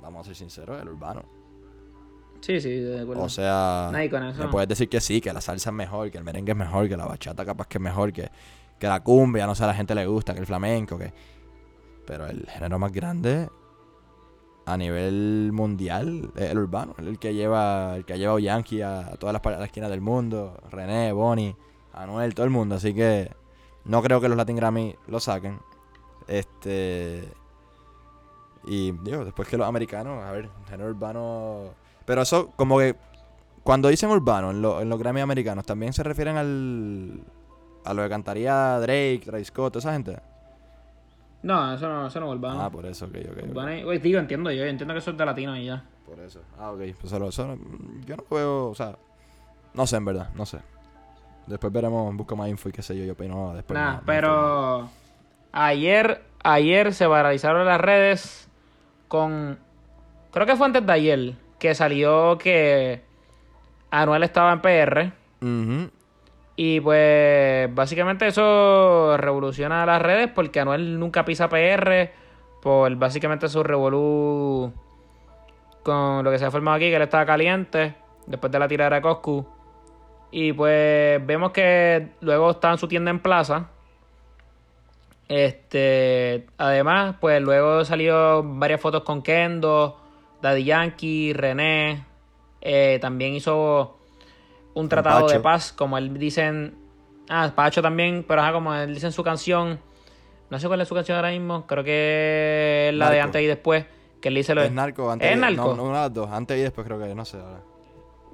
[0.00, 1.22] vamos a ser sinceros, es el urbano.
[2.40, 3.22] Sí, sí, de acuerdo.
[3.22, 4.42] O sea, Nadie con eso.
[4.42, 6.88] me puedes decir que sí, que la salsa es mejor, que el merengue es mejor,
[6.88, 8.30] que la bachata capaz que es mejor, que,
[8.78, 11.12] que la cumbia, no sé, a la gente le gusta, que el flamenco, que...
[12.10, 13.48] Pero el género más grande
[14.66, 19.12] a nivel mundial es el urbano, el que lleva, el que ha llevado Yankee a,
[19.16, 21.54] todas las, las esquinas del mundo, René, Bonnie,
[21.92, 23.30] Anuel, todo el mundo, así que
[23.84, 25.60] no creo que los Latin Grammy lo saquen.
[26.26, 27.32] Este
[28.66, 31.74] y digo, después que los americanos, a ver, género urbano,
[32.06, 32.96] pero eso como que
[33.62, 37.22] cuando dicen urbano en, lo- en los Grammy americanos también se refieren al
[37.84, 40.18] a lo que cantaría Drake, Travis Scott, toda esa gente.
[41.42, 42.62] No, eso no, eso no es urbano.
[42.62, 43.48] Ah, por eso, ok, ok.
[43.50, 45.84] Urbano es- Oye, digo, entiendo yo, entiendo que eso es de latino y ya.
[46.06, 46.40] Por eso.
[46.58, 46.80] Ah, ok.
[47.00, 47.58] Pues solo, solo-
[48.06, 48.96] yo no veo, o sea,
[49.74, 50.58] no sé en verdad, no sé.
[51.46, 53.78] Después veremos, busco más info y qué sé yo, yo opino después.
[53.78, 54.90] Nah, más- más pero
[55.52, 58.48] ayer, ayer se viralizaron las redes
[59.08, 59.58] con,
[60.32, 63.02] creo que fue antes de ayer, que salió que
[63.90, 65.12] Anuel estaba en PR.
[65.40, 65.90] Ujú.
[66.62, 72.10] Y pues básicamente eso revoluciona las redes porque Anuel nunca pisa PR
[72.60, 74.70] por básicamente su revolú
[75.82, 77.94] con lo que se ha formado aquí, que él estaba caliente
[78.26, 79.46] después de la tirada de Coscu.
[80.32, 83.70] Y pues vemos que luego está en su tienda en plaza.
[85.28, 89.98] Este, además, pues luego salió varias fotos con Kendo,
[90.42, 92.04] Daddy Yankee, René.
[92.60, 93.99] Eh, también hizo
[94.80, 96.74] un tratado de paz, como él dicen.
[97.28, 99.78] Ah, Pacho también, pero ajá, como él dice en su canción.
[100.50, 101.66] No sé cuál es su canción ahora mismo.
[101.66, 103.84] Creo que es la de antes y después.
[104.20, 104.66] Que él dice lo de.
[104.66, 105.68] Es narco, antes ¿Es y- narco?
[105.70, 107.60] No, no, una de las dos, antes y después creo que, no sé ahora.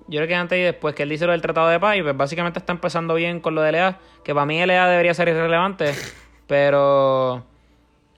[0.09, 2.02] Yo creo que antes y después, que él dice lo del tratado de paz y
[2.02, 5.28] pues básicamente está empezando bien con lo de LA, que para mí LA debería ser
[5.28, 5.92] irrelevante,
[6.46, 7.44] pero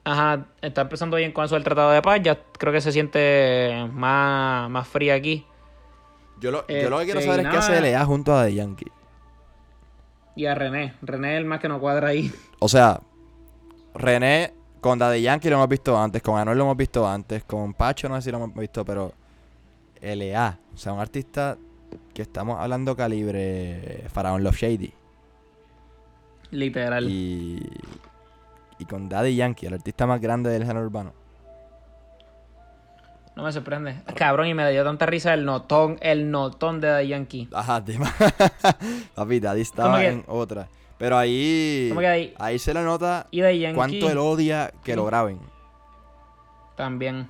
[0.03, 3.87] ajá, está empezando bien con eso del tratado de paz, ya creo que se siente
[3.91, 5.45] más, más fría aquí.
[6.39, 7.59] Yo lo, yo lo que quiero Este, saber es qué nada.
[7.79, 8.91] hace LA junto a The Yankee.
[10.35, 12.31] Y a René, René es el más que no cuadra ahí.
[12.59, 13.01] O sea,
[13.93, 17.73] René con Daddy Yankee lo hemos visto antes, con Anuel lo hemos visto antes, con
[17.73, 19.13] Pacho no sé si lo hemos visto, pero
[20.01, 21.57] LA, o sea, un artista
[22.13, 24.93] que estamos hablando calibre Faraón Love Shady.
[26.51, 27.09] Literal.
[27.09, 27.61] Y,
[28.79, 31.13] y con Daddy Yankee, el artista más grande del género urbano.
[33.39, 33.95] No me sorprende.
[34.15, 37.49] Cabrón, y me dio tanta risa el notón, el notón de Daddy Yankee.
[37.53, 37.97] Ajá, te
[39.15, 40.67] Papi, Daddy ¿Cómo estaba en otra.
[40.97, 42.33] Pero ahí, ¿Cómo que ahí?
[42.37, 45.39] ahí se le nota Y Yankee cuánto él odia que lo graben.
[46.75, 47.29] también.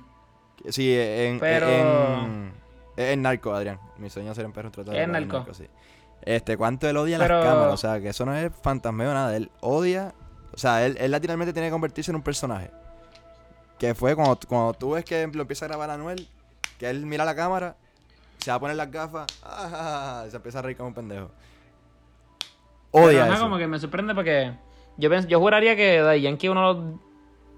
[0.68, 2.52] Sí, en, Pero- en,
[2.96, 3.78] en narco, Adrián.
[3.98, 5.46] Mi sueño es ser un perro tratado Es narco.
[5.54, 5.66] sí.
[6.22, 7.74] Este, cuánto él odia Pero- las cámaras.
[7.74, 9.36] O sea, que eso no es fantasmeo nada.
[9.36, 10.14] Él odia.
[10.52, 12.70] O sea, él, él literalmente tiene que convertirse en un personaje.
[13.80, 16.28] Que fue cuando, cuando tú ves que lo empieza a grabar Anuel,
[16.78, 17.74] que él mira la cámara,
[18.38, 21.30] se va a poner las gafas, ah, y se empieza a reír como un pendejo.
[22.92, 23.42] Odia eso.
[23.42, 24.52] como que me sorprende porque
[24.96, 27.00] yo pens- yo juraría que Daddy Yankee es uno de los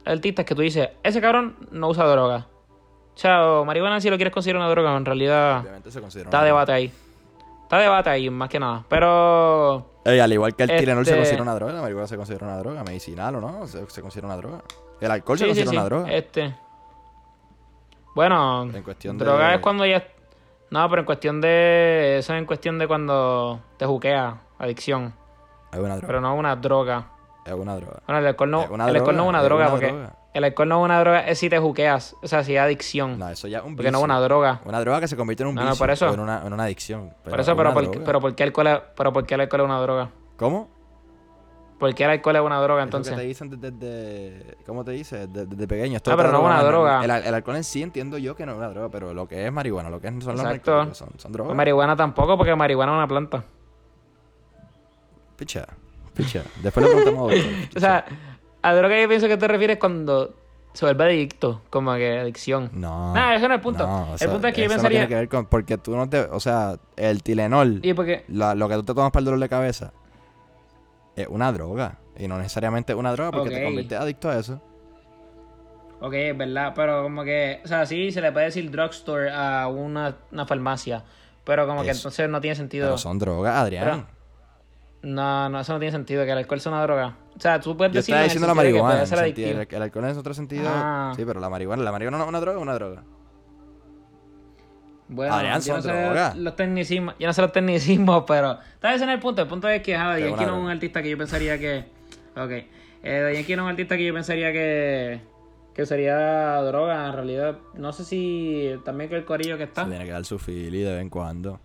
[0.05, 2.47] artistas que tú dices, ese cabrón no usa droga.
[3.15, 6.29] O sea, o marihuana si lo quieres considerar una droga, en realidad Obviamente se considera
[6.29, 6.61] está una droga.
[6.67, 6.93] debate ahí.
[7.73, 8.85] Está debate ahí, más que nada.
[8.87, 12.17] Pero Ey, al igual que el Tylenol se Este- considera una droga, la marihuana se
[12.19, 14.59] considera una droga, medicinal o no, se, se considera una droga.
[15.01, 16.13] El alcohol se sí, considera sí, una droga.
[16.13, 16.55] Este.
[18.15, 20.05] Bueno, En cuestión de- droga es cuando ya
[20.71, 25.15] No, pero en cuestión de eso es en cuestión de cuando te juquea, adicción,
[25.73, 26.07] Es una droga.
[26.07, 27.07] pero no una droga.
[27.47, 28.01] Es una droga.
[28.07, 29.71] Bueno, el alcohol no, Es una el alcohol no es droga, una es droga una
[29.71, 30.15] porque droga.
[30.35, 33.19] El alcohol no es una droga, es si te juqueas, o sea, si es adicción.
[33.19, 34.05] No, eso ya es un porque no es vicio.
[34.05, 34.61] una droga.
[34.65, 36.09] Una droga que se convierte en un No, no, vicio por eso.
[36.11, 37.13] o en una, en una adicción.
[37.25, 38.01] Por eso, es pero por, droga.
[38.05, 40.09] pero ¿por qué alcohol es, pero por qué el alcohol es una droga?
[40.37, 40.71] ¿Cómo?
[41.79, 43.27] ¿Por qué el alcohol es una droga Es lo que te entonces?
[43.29, 45.27] dicen desde, desde- ¿Cómo te dice?
[45.27, 45.97] Desde, desde pequeño.
[45.97, 47.05] Esto Ah, pero no es una droga.
[47.05, 49.27] El, al- el alcohol en sí entiendo yo que no es una droga, pero lo
[49.27, 50.71] que es marihuana, lo que es- son los Exacto.
[50.71, 51.49] narcóticos, son, son drogas.
[51.49, 53.43] Pues marihuana tampoco, porque marihuana es una planta.
[55.37, 55.67] Picha,
[56.15, 56.43] picha.
[56.63, 57.49] Después le preguntamos a otro.
[57.77, 58.05] O sea,
[58.63, 60.35] a droga yo pienso que te refieres cuando
[60.73, 62.71] se vuelve adicto, como que adicción.
[62.73, 63.13] No.
[63.15, 63.87] Nah, ese no es el punto.
[63.87, 64.99] no, o el punto es que yo eso no pensaría.
[65.01, 65.47] tiene que ver con.
[65.47, 66.21] Porque tú no te.
[66.21, 68.25] O sea, el Tilenol, Y porque.
[68.29, 69.93] la- lo que tú te tomas para el dolor de cabeza,
[71.17, 71.99] es una droga.
[72.19, 74.61] Y no necesariamente una droga porque te conviertes adicto a eso.
[76.01, 77.61] Ok, es verdad, pero como que.
[77.65, 81.05] O sea, sí se le puede decir drugstore a una, una farmacia.
[81.45, 82.01] Pero como que Eso.
[82.01, 82.87] entonces no tiene sentido.
[82.87, 84.07] Pero son drogas, Adrián.
[85.03, 87.17] No, no, eso no tiene sentido, que el alcohol sea una droga.
[87.37, 88.15] O sea, tú puedes Yo decir.
[88.15, 89.07] estaba diciendo la marihuana.
[89.07, 90.65] ser el sentido- el, el alcohol en otro sentido.
[90.69, 91.13] Ah.
[91.17, 91.83] Sí, pero la marihuana.
[91.83, 93.03] ¿La marihuana no es una droga o una droga?
[95.09, 99.03] Bueno, Adrián, yo no sé los tecnicismos, yo no sé los tecnicismos, pero tal vez
[99.03, 101.19] en el punto, el punto es que Yankee una no es un artista que yo
[101.19, 101.85] pensaría que,
[102.35, 102.51] ok,
[103.03, 105.21] eh, Yankee no es un artista que yo pensaría que,
[105.75, 109.87] que sería droga, en realidad, no sé si también que el corillo que Se está,
[109.87, 111.61] tiene que dar su fili de vez en cuando.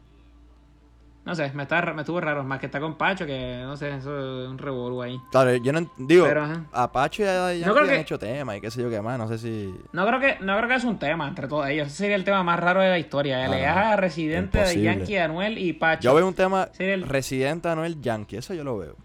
[1.27, 3.93] No sé, me está, me estuvo raro, más que está con Pacho, que no sé,
[3.95, 5.19] eso es un revolú ahí.
[5.29, 8.17] Claro, yo no digo, Pero, a Pacho y a Daddy No creo han que- hecho
[8.17, 9.75] tema y qué sé yo qué más, no sé si...
[9.91, 12.23] No creo que, no creo que es un tema entre todos ellos, ese sería el
[12.23, 13.53] tema más raro de la historia, Ah, no.
[13.53, 14.81] LA, Residente, de.
[14.81, 16.01] Yankee, Anuel y Pacho.
[16.03, 18.95] Yo veo un tema el- Residente Anuel Yankee, eso yo lo veo.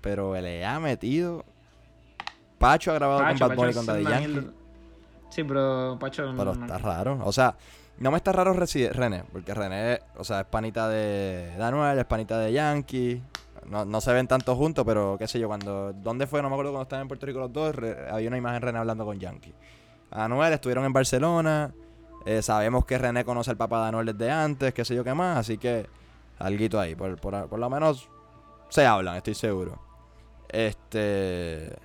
[0.00, 1.44] Pero le ha metido...
[2.58, 4.50] Pacho ha grabado Pacho, con Bad Bunny con Daddy Yankee.
[5.30, 7.18] Sí, pero Pacho Pero no- está raro.
[7.24, 7.54] O sea,
[8.00, 12.38] no me está raro René, porque René, o sea, es panita de, Anuel, es panita
[12.38, 13.22] de Yankee.
[13.66, 15.92] No, no se ven tanto juntos, pero qué sé yo, cuando...
[15.92, 16.40] ¿Dónde fue?
[16.40, 17.74] No me acuerdo cuando estaban en Puerto Rico los dos.
[17.74, 19.54] Re- había una imagen de René hablando con Yankee.
[20.10, 21.72] Anuel estuvieron en Barcelona.
[22.24, 25.12] eh, sabemos que René conoce al papá de Anuel desde antes, qué sé yo qué
[25.12, 25.36] más.
[25.36, 25.86] Así que,
[26.38, 26.94] alguito ahí.
[26.94, 28.08] Por, por, lo menos
[28.70, 29.78] se hablan, estoy seguro.
[30.48, 31.76] Este...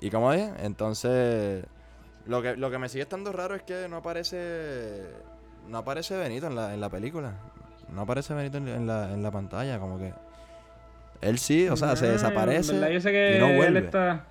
[0.00, 0.52] ¿Y cómo dije?
[0.60, 1.66] Entonces...
[2.26, 5.02] Lo que, lo que me sigue estando raro es que no aparece.
[5.68, 7.34] No aparece Benito en la, en la película.
[7.92, 10.12] No aparece Benito en, la, en la pantalla, como que.
[11.20, 13.78] Él sí, o sea, se Ah, desaparece verdad, yo sé que y no él vuelve.
[13.80, 14.26] está.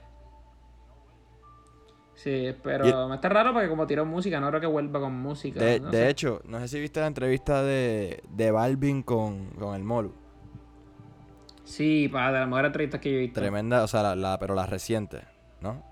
[2.15, 5.13] Sí, pero Y- me está raro porque como tiró música, no creo que vuelva con
[5.13, 5.60] música.
[5.63, 6.10] De, no de sé.
[6.10, 10.13] hecho, no sé si viste la entrevista de, de Balvin con, con el Molu.
[11.63, 13.39] Sí, para de las mejores entrevistas que yo he visto.
[13.39, 15.21] Tremenda, o sea, la, la- pero la reciente,
[15.62, 15.84] ¿no?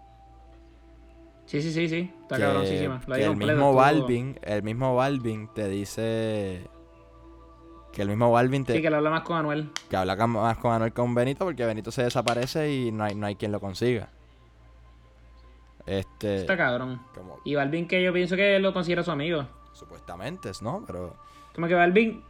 [1.49, 2.13] Sí, sí, sí, sí.
[2.21, 3.01] Está que, cabroncísima.
[3.07, 6.69] La que el mismo Balvin, el mismo Balvin te dice
[7.91, 9.71] que el mismo Balvin te, Sí, que le habla más con Anuel.
[9.89, 13.15] que habla más con Anuel que con Benito porque Benito se desaparece y no hay,
[13.15, 14.09] no hay quien lo consiga.
[15.87, 17.01] Este, Está cabrón.
[17.15, 19.47] como Y Balvin, que yo pienso que él lo considera su amigo.
[19.73, 20.83] supuestamente, ¿no?
[20.85, 21.15] Pero
[21.55, 22.21] Como que Balvin.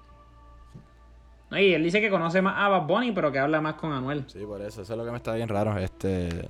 [1.50, 3.92] No, y él dice que conoce más a Bad Bunny, pero que habla más con
[3.92, 4.24] Anuel.
[4.30, 6.48] sí, por eso, eso es lo que me está bien raro, este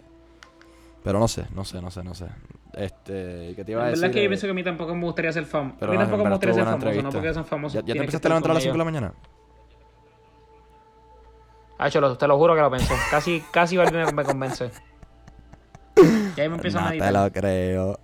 [1.03, 2.27] pero no sé, no sé, no sé, no sé.
[2.73, 4.05] Este, ¿qué te iba La a verdad decir?
[4.05, 5.85] es que yo Eh, pienso que a mí tampoco me gustaría ser famoso.
[5.85, 7.73] A mí tampoco me verdad gustaría ser famoso, no porque son famosos.
[7.73, 9.13] ¿Ya, ya te empezaste a levantar a las con 5 de la mañana?
[11.77, 12.93] Ah, te lo juro que lo pensé.
[13.09, 14.69] Casi, casi me, me convence.
[16.37, 17.13] Y ahí me empiezo a No te meditar.
[17.25, 17.99] lo creo.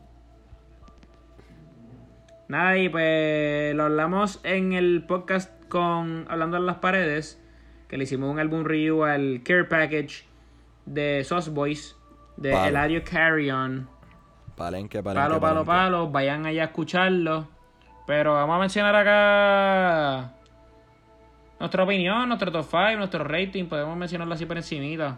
[2.48, 7.42] Nada, y pues lo hablamos en el podcast con Hablando en las Paredes,
[7.88, 10.26] que le hicimos un álbum review al Care Package
[10.86, 11.96] de Sauce Boys,
[12.38, 12.68] de Palo.
[12.68, 13.88] Eladio Carrion.
[14.56, 17.48] Palenque, palenque, Palo, palo, palo, vayan allá a escucharlo.
[18.08, 20.32] Pero vamos a mencionar acá
[21.60, 23.66] nuestra opinión, nuestro top 5, nuestro rating.
[23.66, 25.18] Podemos mencionarlo así por encimita.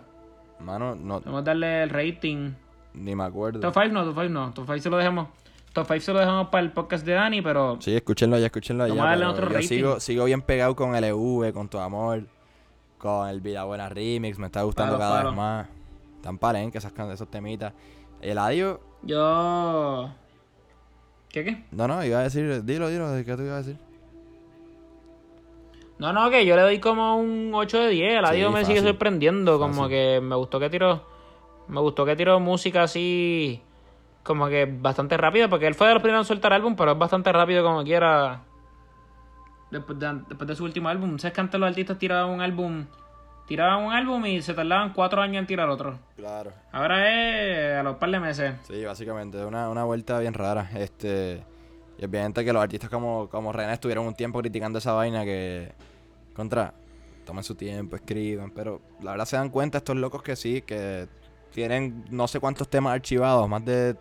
[0.60, 2.54] Mano, no, Podemos darle el rating.
[2.94, 3.60] ni me acuerdo.
[3.60, 4.54] Top 5 no, top 5 no.
[4.54, 5.28] Top 5 se lo dejamos.
[5.74, 8.88] Top 5 se lo dejamos para el podcast de Dani, pero Sí, escúchenlo ya, escúchenlo
[8.88, 8.94] ya.
[8.94, 9.68] Vamos a darle otro rating.
[9.68, 12.24] sigo, sigo bien pegado con LV, con Tu Amor,
[12.98, 15.30] con el Vida Buena Remix, me está gustando Palo, cada palo.
[15.30, 15.68] vez más.
[16.24, 17.74] Tan palenque esas, esos temitas.
[18.22, 20.10] El adiós, yo...
[21.30, 21.66] ¿Qué qué?
[21.72, 23.78] no, no, iba a decir, dilo, dilo, ¿qué tú ibas a decir?
[26.00, 28.20] No, no, que yo le doy como un 8 de 10.
[28.20, 28.84] El Sí, me sigue fácil.
[28.84, 29.58] sorprendiendo.
[29.58, 31.04] Como que me gustó que tiró.
[31.68, 33.62] Me gustó que tiró música así.
[34.24, 35.50] Como que bastante rápido.
[35.50, 38.44] Porque él fue de los primeros en soltar álbum, pero es bastante rápido como quiera.
[39.72, 41.18] Después de, después de su último álbum.
[41.18, 42.86] ¿Sabes que antes los artistas tiraban un álbum?
[43.48, 45.98] Tiraban un álbum y se tardaban cuatro años en tirar otro.
[46.18, 46.52] Claro.
[46.72, 48.56] Ahora es a los par de meses.
[48.68, 50.70] Sí, básicamente, una, una vuelta bien rara.
[50.76, 51.42] Este,
[51.98, 55.72] y obviamente que los artistas como, como René estuvieron un tiempo criticando esa vaina que,
[56.36, 56.74] contra,
[57.26, 61.08] tomen su tiempo, escriban, pero la verdad se dan cuenta estos locos que sí, que
[61.52, 63.96] tienen no sé cuántos temas archivados, más de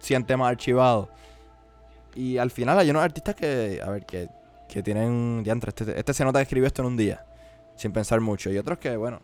[0.00, 1.08] 100 temas archivados.
[2.14, 4.28] Y al final hay unos artistas que, a ver, que,
[4.68, 7.24] que tienen, diantre, este, este se nota que escribió esto en un día,
[7.76, 8.50] sin pensar mucho.
[8.50, 9.20] Y otros que, bueno,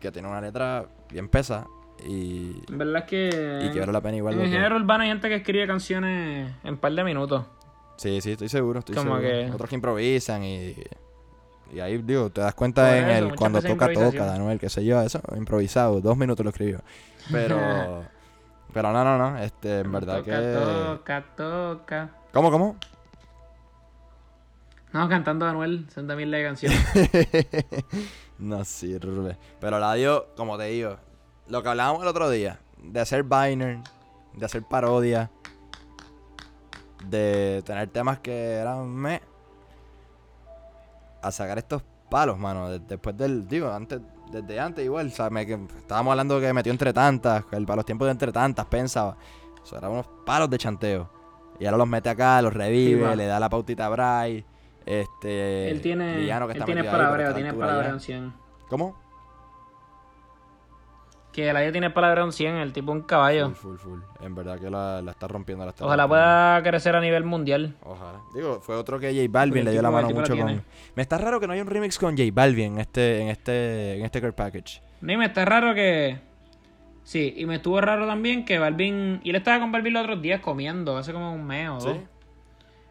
[0.00, 1.66] que tienen una letra bien pesa
[2.06, 3.60] y, En verdad es que.
[3.66, 4.34] y que vale la pena igual.
[4.34, 7.44] en el género urbano hay gente que escribe canciones en un par de minutos.
[7.96, 9.28] Sí, sí, estoy seguro, estoy Como seguro.
[9.28, 10.74] que- Otros que improvisan y...
[11.70, 14.24] Y ahí, digo, te das cuenta en eso, el cuando toca, toca.
[14.24, 16.80] Daniel, qué sé yo, eso, improvisado, dos minutos lo escribió.
[17.30, 18.04] Pero...
[18.72, 20.52] pero no, no, no, este, en verdad toca, que...
[20.54, 22.10] Toca, toca.
[22.32, 22.76] ¿Cómo, cómo?
[24.92, 26.72] No, cantando a Anuel, son también la canción.
[28.38, 29.36] no sirve.
[29.60, 30.96] Pero la dio, como te digo,
[31.48, 33.78] lo que hablábamos el otro día, de hacer Biner,
[34.34, 35.30] de hacer parodia,
[37.06, 39.20] de tener temas que eran me,
[41.22, 44.00] a sacar estos palos, mano, de- después del, digo, antes,
[44.32, 47.76] desde antes igual, o sea, me- que estábamos hablando que metió entre tantas, el, para
[47.76, 49.16] los tiempos de entre tantas, pensaba,
[49.62, 51.10] eso eran unos palos de chanteo.
[51.60, 54.44] Y ahora los mete acá, los revive, Sí, le da la pautita a Bray.
[54.88, 55.70] Este.
[55.70, 58.32] Él tiene, Liano, que él está tiene ahí, palabreo, tiene palabreo en 100.
[58.68, 58.96] ¿Cómo?
[61.30, 63.50] Que Eladio tiene palabreo en 100, el tipo un caballo.
[63.50, 64.00] Full, full, full.
[64.22, 65.64] En verdad que la, la está rompiendo.
[65.64, 66.24] La está Ojalá rompiendo.
[66.24, 67.76] pueda crecer a nivel mundial.
[67.82, 68.20] Ojalá.
[68.34, 70.46] Digo, fue otro que J Balvin el le dio la el mano mucho con.
[70.46, 70.62] tiene.
[70.96, 73.98] Me está raro que no haya un remix con J Balvin en este, en este,
[73.98, 74.82] en este Care Package.
[75.02, 76.18] No, y me está raro que.
[77.04, 79.20] Sí, y me estuvo raro también que Balvin.
[79.22, 81.84] Y él estaba con Balvin los otros días comiendo, hace como un mes o dos.
[81.92, 82.00] ¿Sí?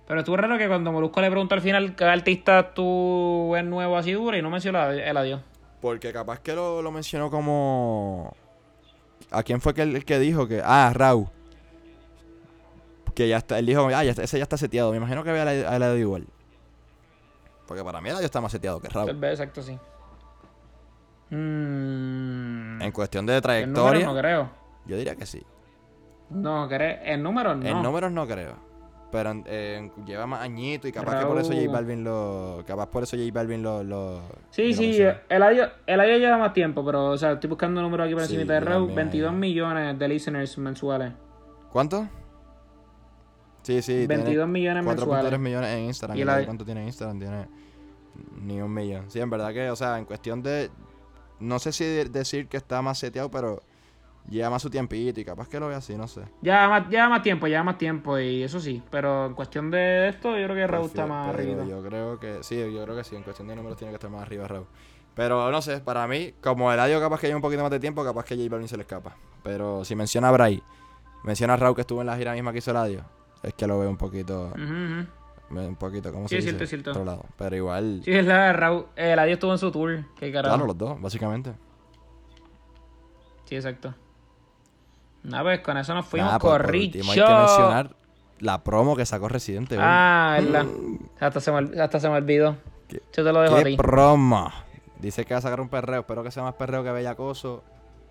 [0.08, 3.98] Pero estuvo raro que cuando Molusco le preguntó al final qué artista tú es nuevo
[3.98, 5.42] así duro y no mencionó el adiós.
[5.82, 8.34] Porque capaz que lo, lo mencionó como.
[9.32, 10.62] ¿A quién fue que el, el que dijo que.?
[10.64, 11.30] Ah, Rau.
[13.14, 13.60] Que ya está.
[13.60, 14.92] Él dijo, ah, ya está- ese ya está seteado.
[14.92, 16.26] Me imagino que ve a la, a la de igual.
[17.68, 18.88] Porque para mí el está más seteado que
[19.20, 19.78] vez, exacto, sí.
[21.30, 24.50] Mm, En cuestión de trayectoria, no creo.
[24.86, 25.44] yo diría que sí.
[26.30, 26.98] No, creo.
[27.04, 27.66] En números no.
[27.68, 28.67] En números no creo.
[29.12, 31.62] Pero en- lleva más añito y capaz que por eso Raúl.
[31.66, 32.64] J Balvin lo.
[32.68, 33.82] Capaz por eso J Balvin lo.
[33.84, 35.00] lo Sí, lo sí,
[35.30, 38.36] el adiós, el lleva más tiempo, pero, o sea, estoy buscando números aquí por Sí,
[38.36, 39.38] encima de también, 22 ahí.
[39.38, 41.14] millones de listeners mensuales.
[41.72, 42.08] ¿Cuánto?
[43.64, 44.08] Sí, sí.
[44.08, 45.40] 22 millones 4.3 mensuales.
[45.40, 46.18] millones en Instagram.
[46.18, 47.20] Y ¿Y la- ¿Cuánto tiene en Instagram?
[47.20, 47.48] Tiene
[48.42, 49.10] ni un millón.
[49.10, 50.70] Sí, en verdad que, o sea, en cuestión de.
[51.40, 53.62] No sé si de- decir que está más seteado, pero
[54.30, 56.22] lleva más su tiempito y capaz que lo vea así, no sé.
[56.42, 58.82] Lleva más, lleva más tiempo, lleva más tiempo, y eso sí.
[58.90, 61.64] Pero en cuestión de esto, yo creo que Raw está más arriba.
[61.66, 63.16] Yo creo que sí, yo creo que sí.
[63.16, 64.68] En cuestión de números tiene que estar más arriba Raúl.
[65.16, 67.80] Pero no sé, para mí, como el audio capaz que lleva un poquito más de
[67.80, 69.16] tiempo, capaz que J Balvin se le escapa.
[69.44, 70.62] Pero si menciona a Bray,
[71.24, 73.02] menciona a Raúl que estuvo en la gira misma que hizo el audio,
[73.42, 75.08] es que lo veo un poquito, ujú.
[75.60, 76.50] un poquito, ¿cómo Sí, se es dice?
[76.58, 76.92] cierto, es cierto.
[76.92, 77.26] Otro lado.
[77.36, 78.88] Pero igual, Sí, es la de Raw.
[78.96, 80.04] El adiós estuvo en su tour.
[80.20, 80.54] Qué carajo.
[80.56, 81.54] claro, los dos, básicamente.
[83.46, 83.96] Sí, exacto.
[85.24, 87.90] Nada, pues con eso nos fuimos por- por último hay que mencionar
[88.40, 89.86] la promo que sacó Residente Evil.
[89.88, 90.66] Ah, verdad.
[91.20, 92.58] Hasta se me, hasta se me olvidó.
[92.88, 93.78] ¿Qué- Yo te lo dejo a ¡Qué ti.
[93.78, 94.52] promo!
[95.00, 97.64] Dice que va a sacar un perreo, espero que sea más perreo que bellacoso,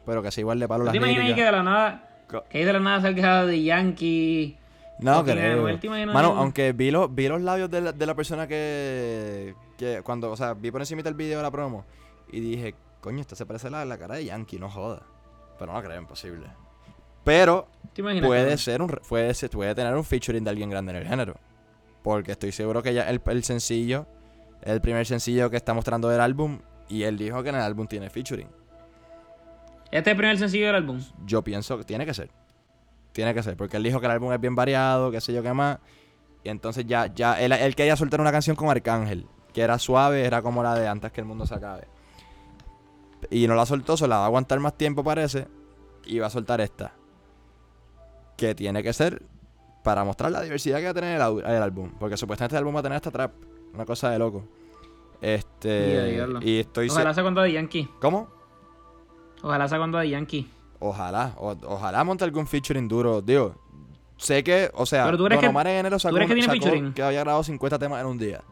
[0.05, 2.09] pero que sea igual de palo ¿Tú las te imaginas que de la nada,
[2.51, 4.57] que de la nada salga de Yankee?
[4.99, 5.79] No Fucking creo.
[5.79, 10.01] ¿te Mano, aunque vi, los vi los labios de la, de la persona que, que
[10.03, 11.85] cuando, o sea, vi por encima del video de la promo
[12.31, 15.03] y dije, coño, esta se parece a la, la cara de Yankee, no joda.
[15.59, 16.47] Pero no creo, imposible.
[17.27, 17.67] Pero
[18.29, 21.35] puede ser un puede, ser- puede tener un featuring de alguien grande en el género.
[22.03, 24.07] Porque estoy seguro que ya el, el sencillo,
[24.63, 27.89] el primer sencillo que está mostrando del álbum, y él dijo que en el álbum
[27.89, 28.49] tiene featuring.
[29.91, 31.01] Este es el primer sencillo del álbum.
[31.25, 32.31] Yo pienso que tiene que ser.
[33.13, 35.43] Tiene que ser, porque él dijo que el álbum es bien variado, qué sé yo
[35.43, 35.79] qué más.
[36.45, 40.25] Y entonces ya, ya, él, él quería soltar una canción con Arcángel, que era suave,
[40.25, 41.89] era como la de antes que el mundo se acabe.
[43.31, 45.49] Y no la soltó, se la va a aguantar más tiempo parece,
[46.05, 46.93] y va a soltar esta.
[48.37, 49.23] Que tiene que ser
[49.83, 51.93] para mostrar la diversidad que va a tener el, álbum.
[51.99, 53.33] Porque supuestamente el álbum va a tener esta trap.
[53.73, 54.45] Una cosa de loco.
[55.21, 56.27] Este.
[56.43, 56.89] Y estoy.
[56.91, 57.89] Ojalá sea cuando de Yankee.
[58.01, 58.29] ¿Cómo?
[59.43, 60.51] Ojalá sea cuando de Yankee.
[60.79, 63.23] Ojalá, o- ojalá monte algún featuring duro.
[63.23, 63.55] Digo,
[64.17, 66.35] sé que, o sea, Pero tú crees Don que- Omar en enero sacó, crees que
[66.35, 66.93] tiene sacó featuring?
[66.93, 68.43] que había grabado 50 temas en un día.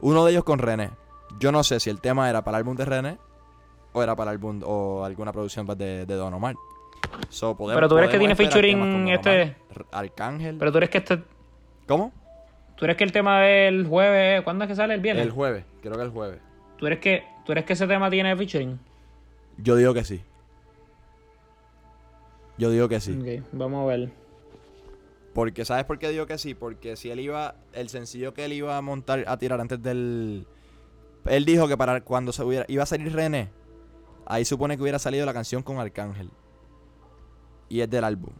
[0.00, 0.90] Uno de ellos con René.
[1.38, 3.18] Yo no sé si el tema era para el álbum de René
[3.92, 6.54] o era para el álbum o alguna producción de, de Don Omar.
[7.28, 9.56] So, podemos- Pero tú crees que tiene featuring este-
[9.90, 10.56] Arcángel.
[10.58, 11.22] Pero tú eres que este.
[11.86, 12.12] ¿Cómo?
[12.76, 14.42] ¿Tú eres que el tema del jueves.
[14.42, 14.94] ¿Cuándo es que sale?
[14.94, 15.24] ¿El viernes?
[15.24, 16.40] El jueves, creo que el jueves.
[16.76, 18.78] ¿Tú eres que, ¿Tú eres que ese tema tiene featuring?
[19.58, 20.22] Yo digo que sí.
[22.58, 23.12] Yo digo que sí.
[23.18, 24.10] Ok, vamos a ver.
[25.34, 26.54] Porque, ¿sabes por qué digo que sí?
[26.54, 30.46] Porque si él iba, el sencillo que él iba a montar, a tirar antes del...
[31.26, 33.50] Él dijo que para cuando se hubiera, iba a salir René,
[34.24, 36.30] ahí supone que hubiera salido la canción con Arcángel.
[37.68, 38.30] Y es del álbum.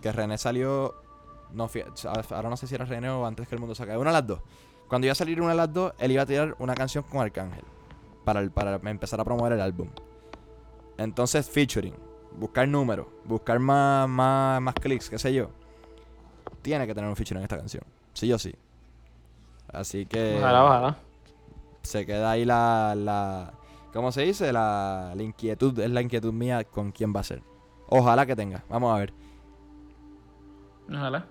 [0.00, 0.94] Que René salió,
[1.52, 1.68] no,
[2.30, 3.98] ahora no sé si era René o antes que el mundo se acabe.
[3.98, 4.40] Una de las dos.
[4.88, 7.20] Cuando iba a salir una de las dos, él iba a tirar una canción con
[7.20, 7.64] Arcángel.
[8.24, 9.88] Para, el- para empezar a promover el álbum.
[10.96, 11.94] Entonces, featuring.
[12.38, 13.06] Buscar números.
[13.24, 15.50] Buscar más, más, más clics, qué sé yo
[16.60, 17.82] tiene que tener un feature en esta canción.
[18.12, 18.54] Sí o sí.
[19.72, 20.98] Así que Ojalá, ojalá.
[21.82, 23.52] se queda ahí la, la
[23.92, 24.52] ¿cómo se dice?
[24.52, 27.42] La, la inquietud, es la inquietud mía con quién va a ser.
[27.88, 28.64] Ojalá que tenga.
[28.68, 29.12] Vamos a ver.
[30.88, 31.26] Ojalá.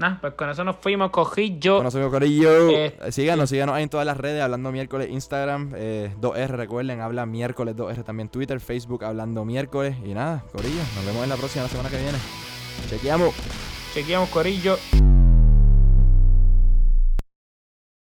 [0.00, 1.10] Nah, pues con eso nos fuimos,
[1.58, 1.74] yo.
[1.74, 2.70] Bueno, soy Corillo.
[2.70, 7.26] Eh, síganos, síganos ahí en todas las redes, hablando miércoles, Instagram, eh, 2R, recuerden, habla
[7.26, 9.98] miércoles 2R también Twitter, Facebook, hablando miércoles.
[10.02, 12.18] Y nada, Corillo, nos vemos en la próxima, la semana que viene.
[12.88, 13.34] Chequeamos.
[13.92, 14.78] Chequeamos, Corillo.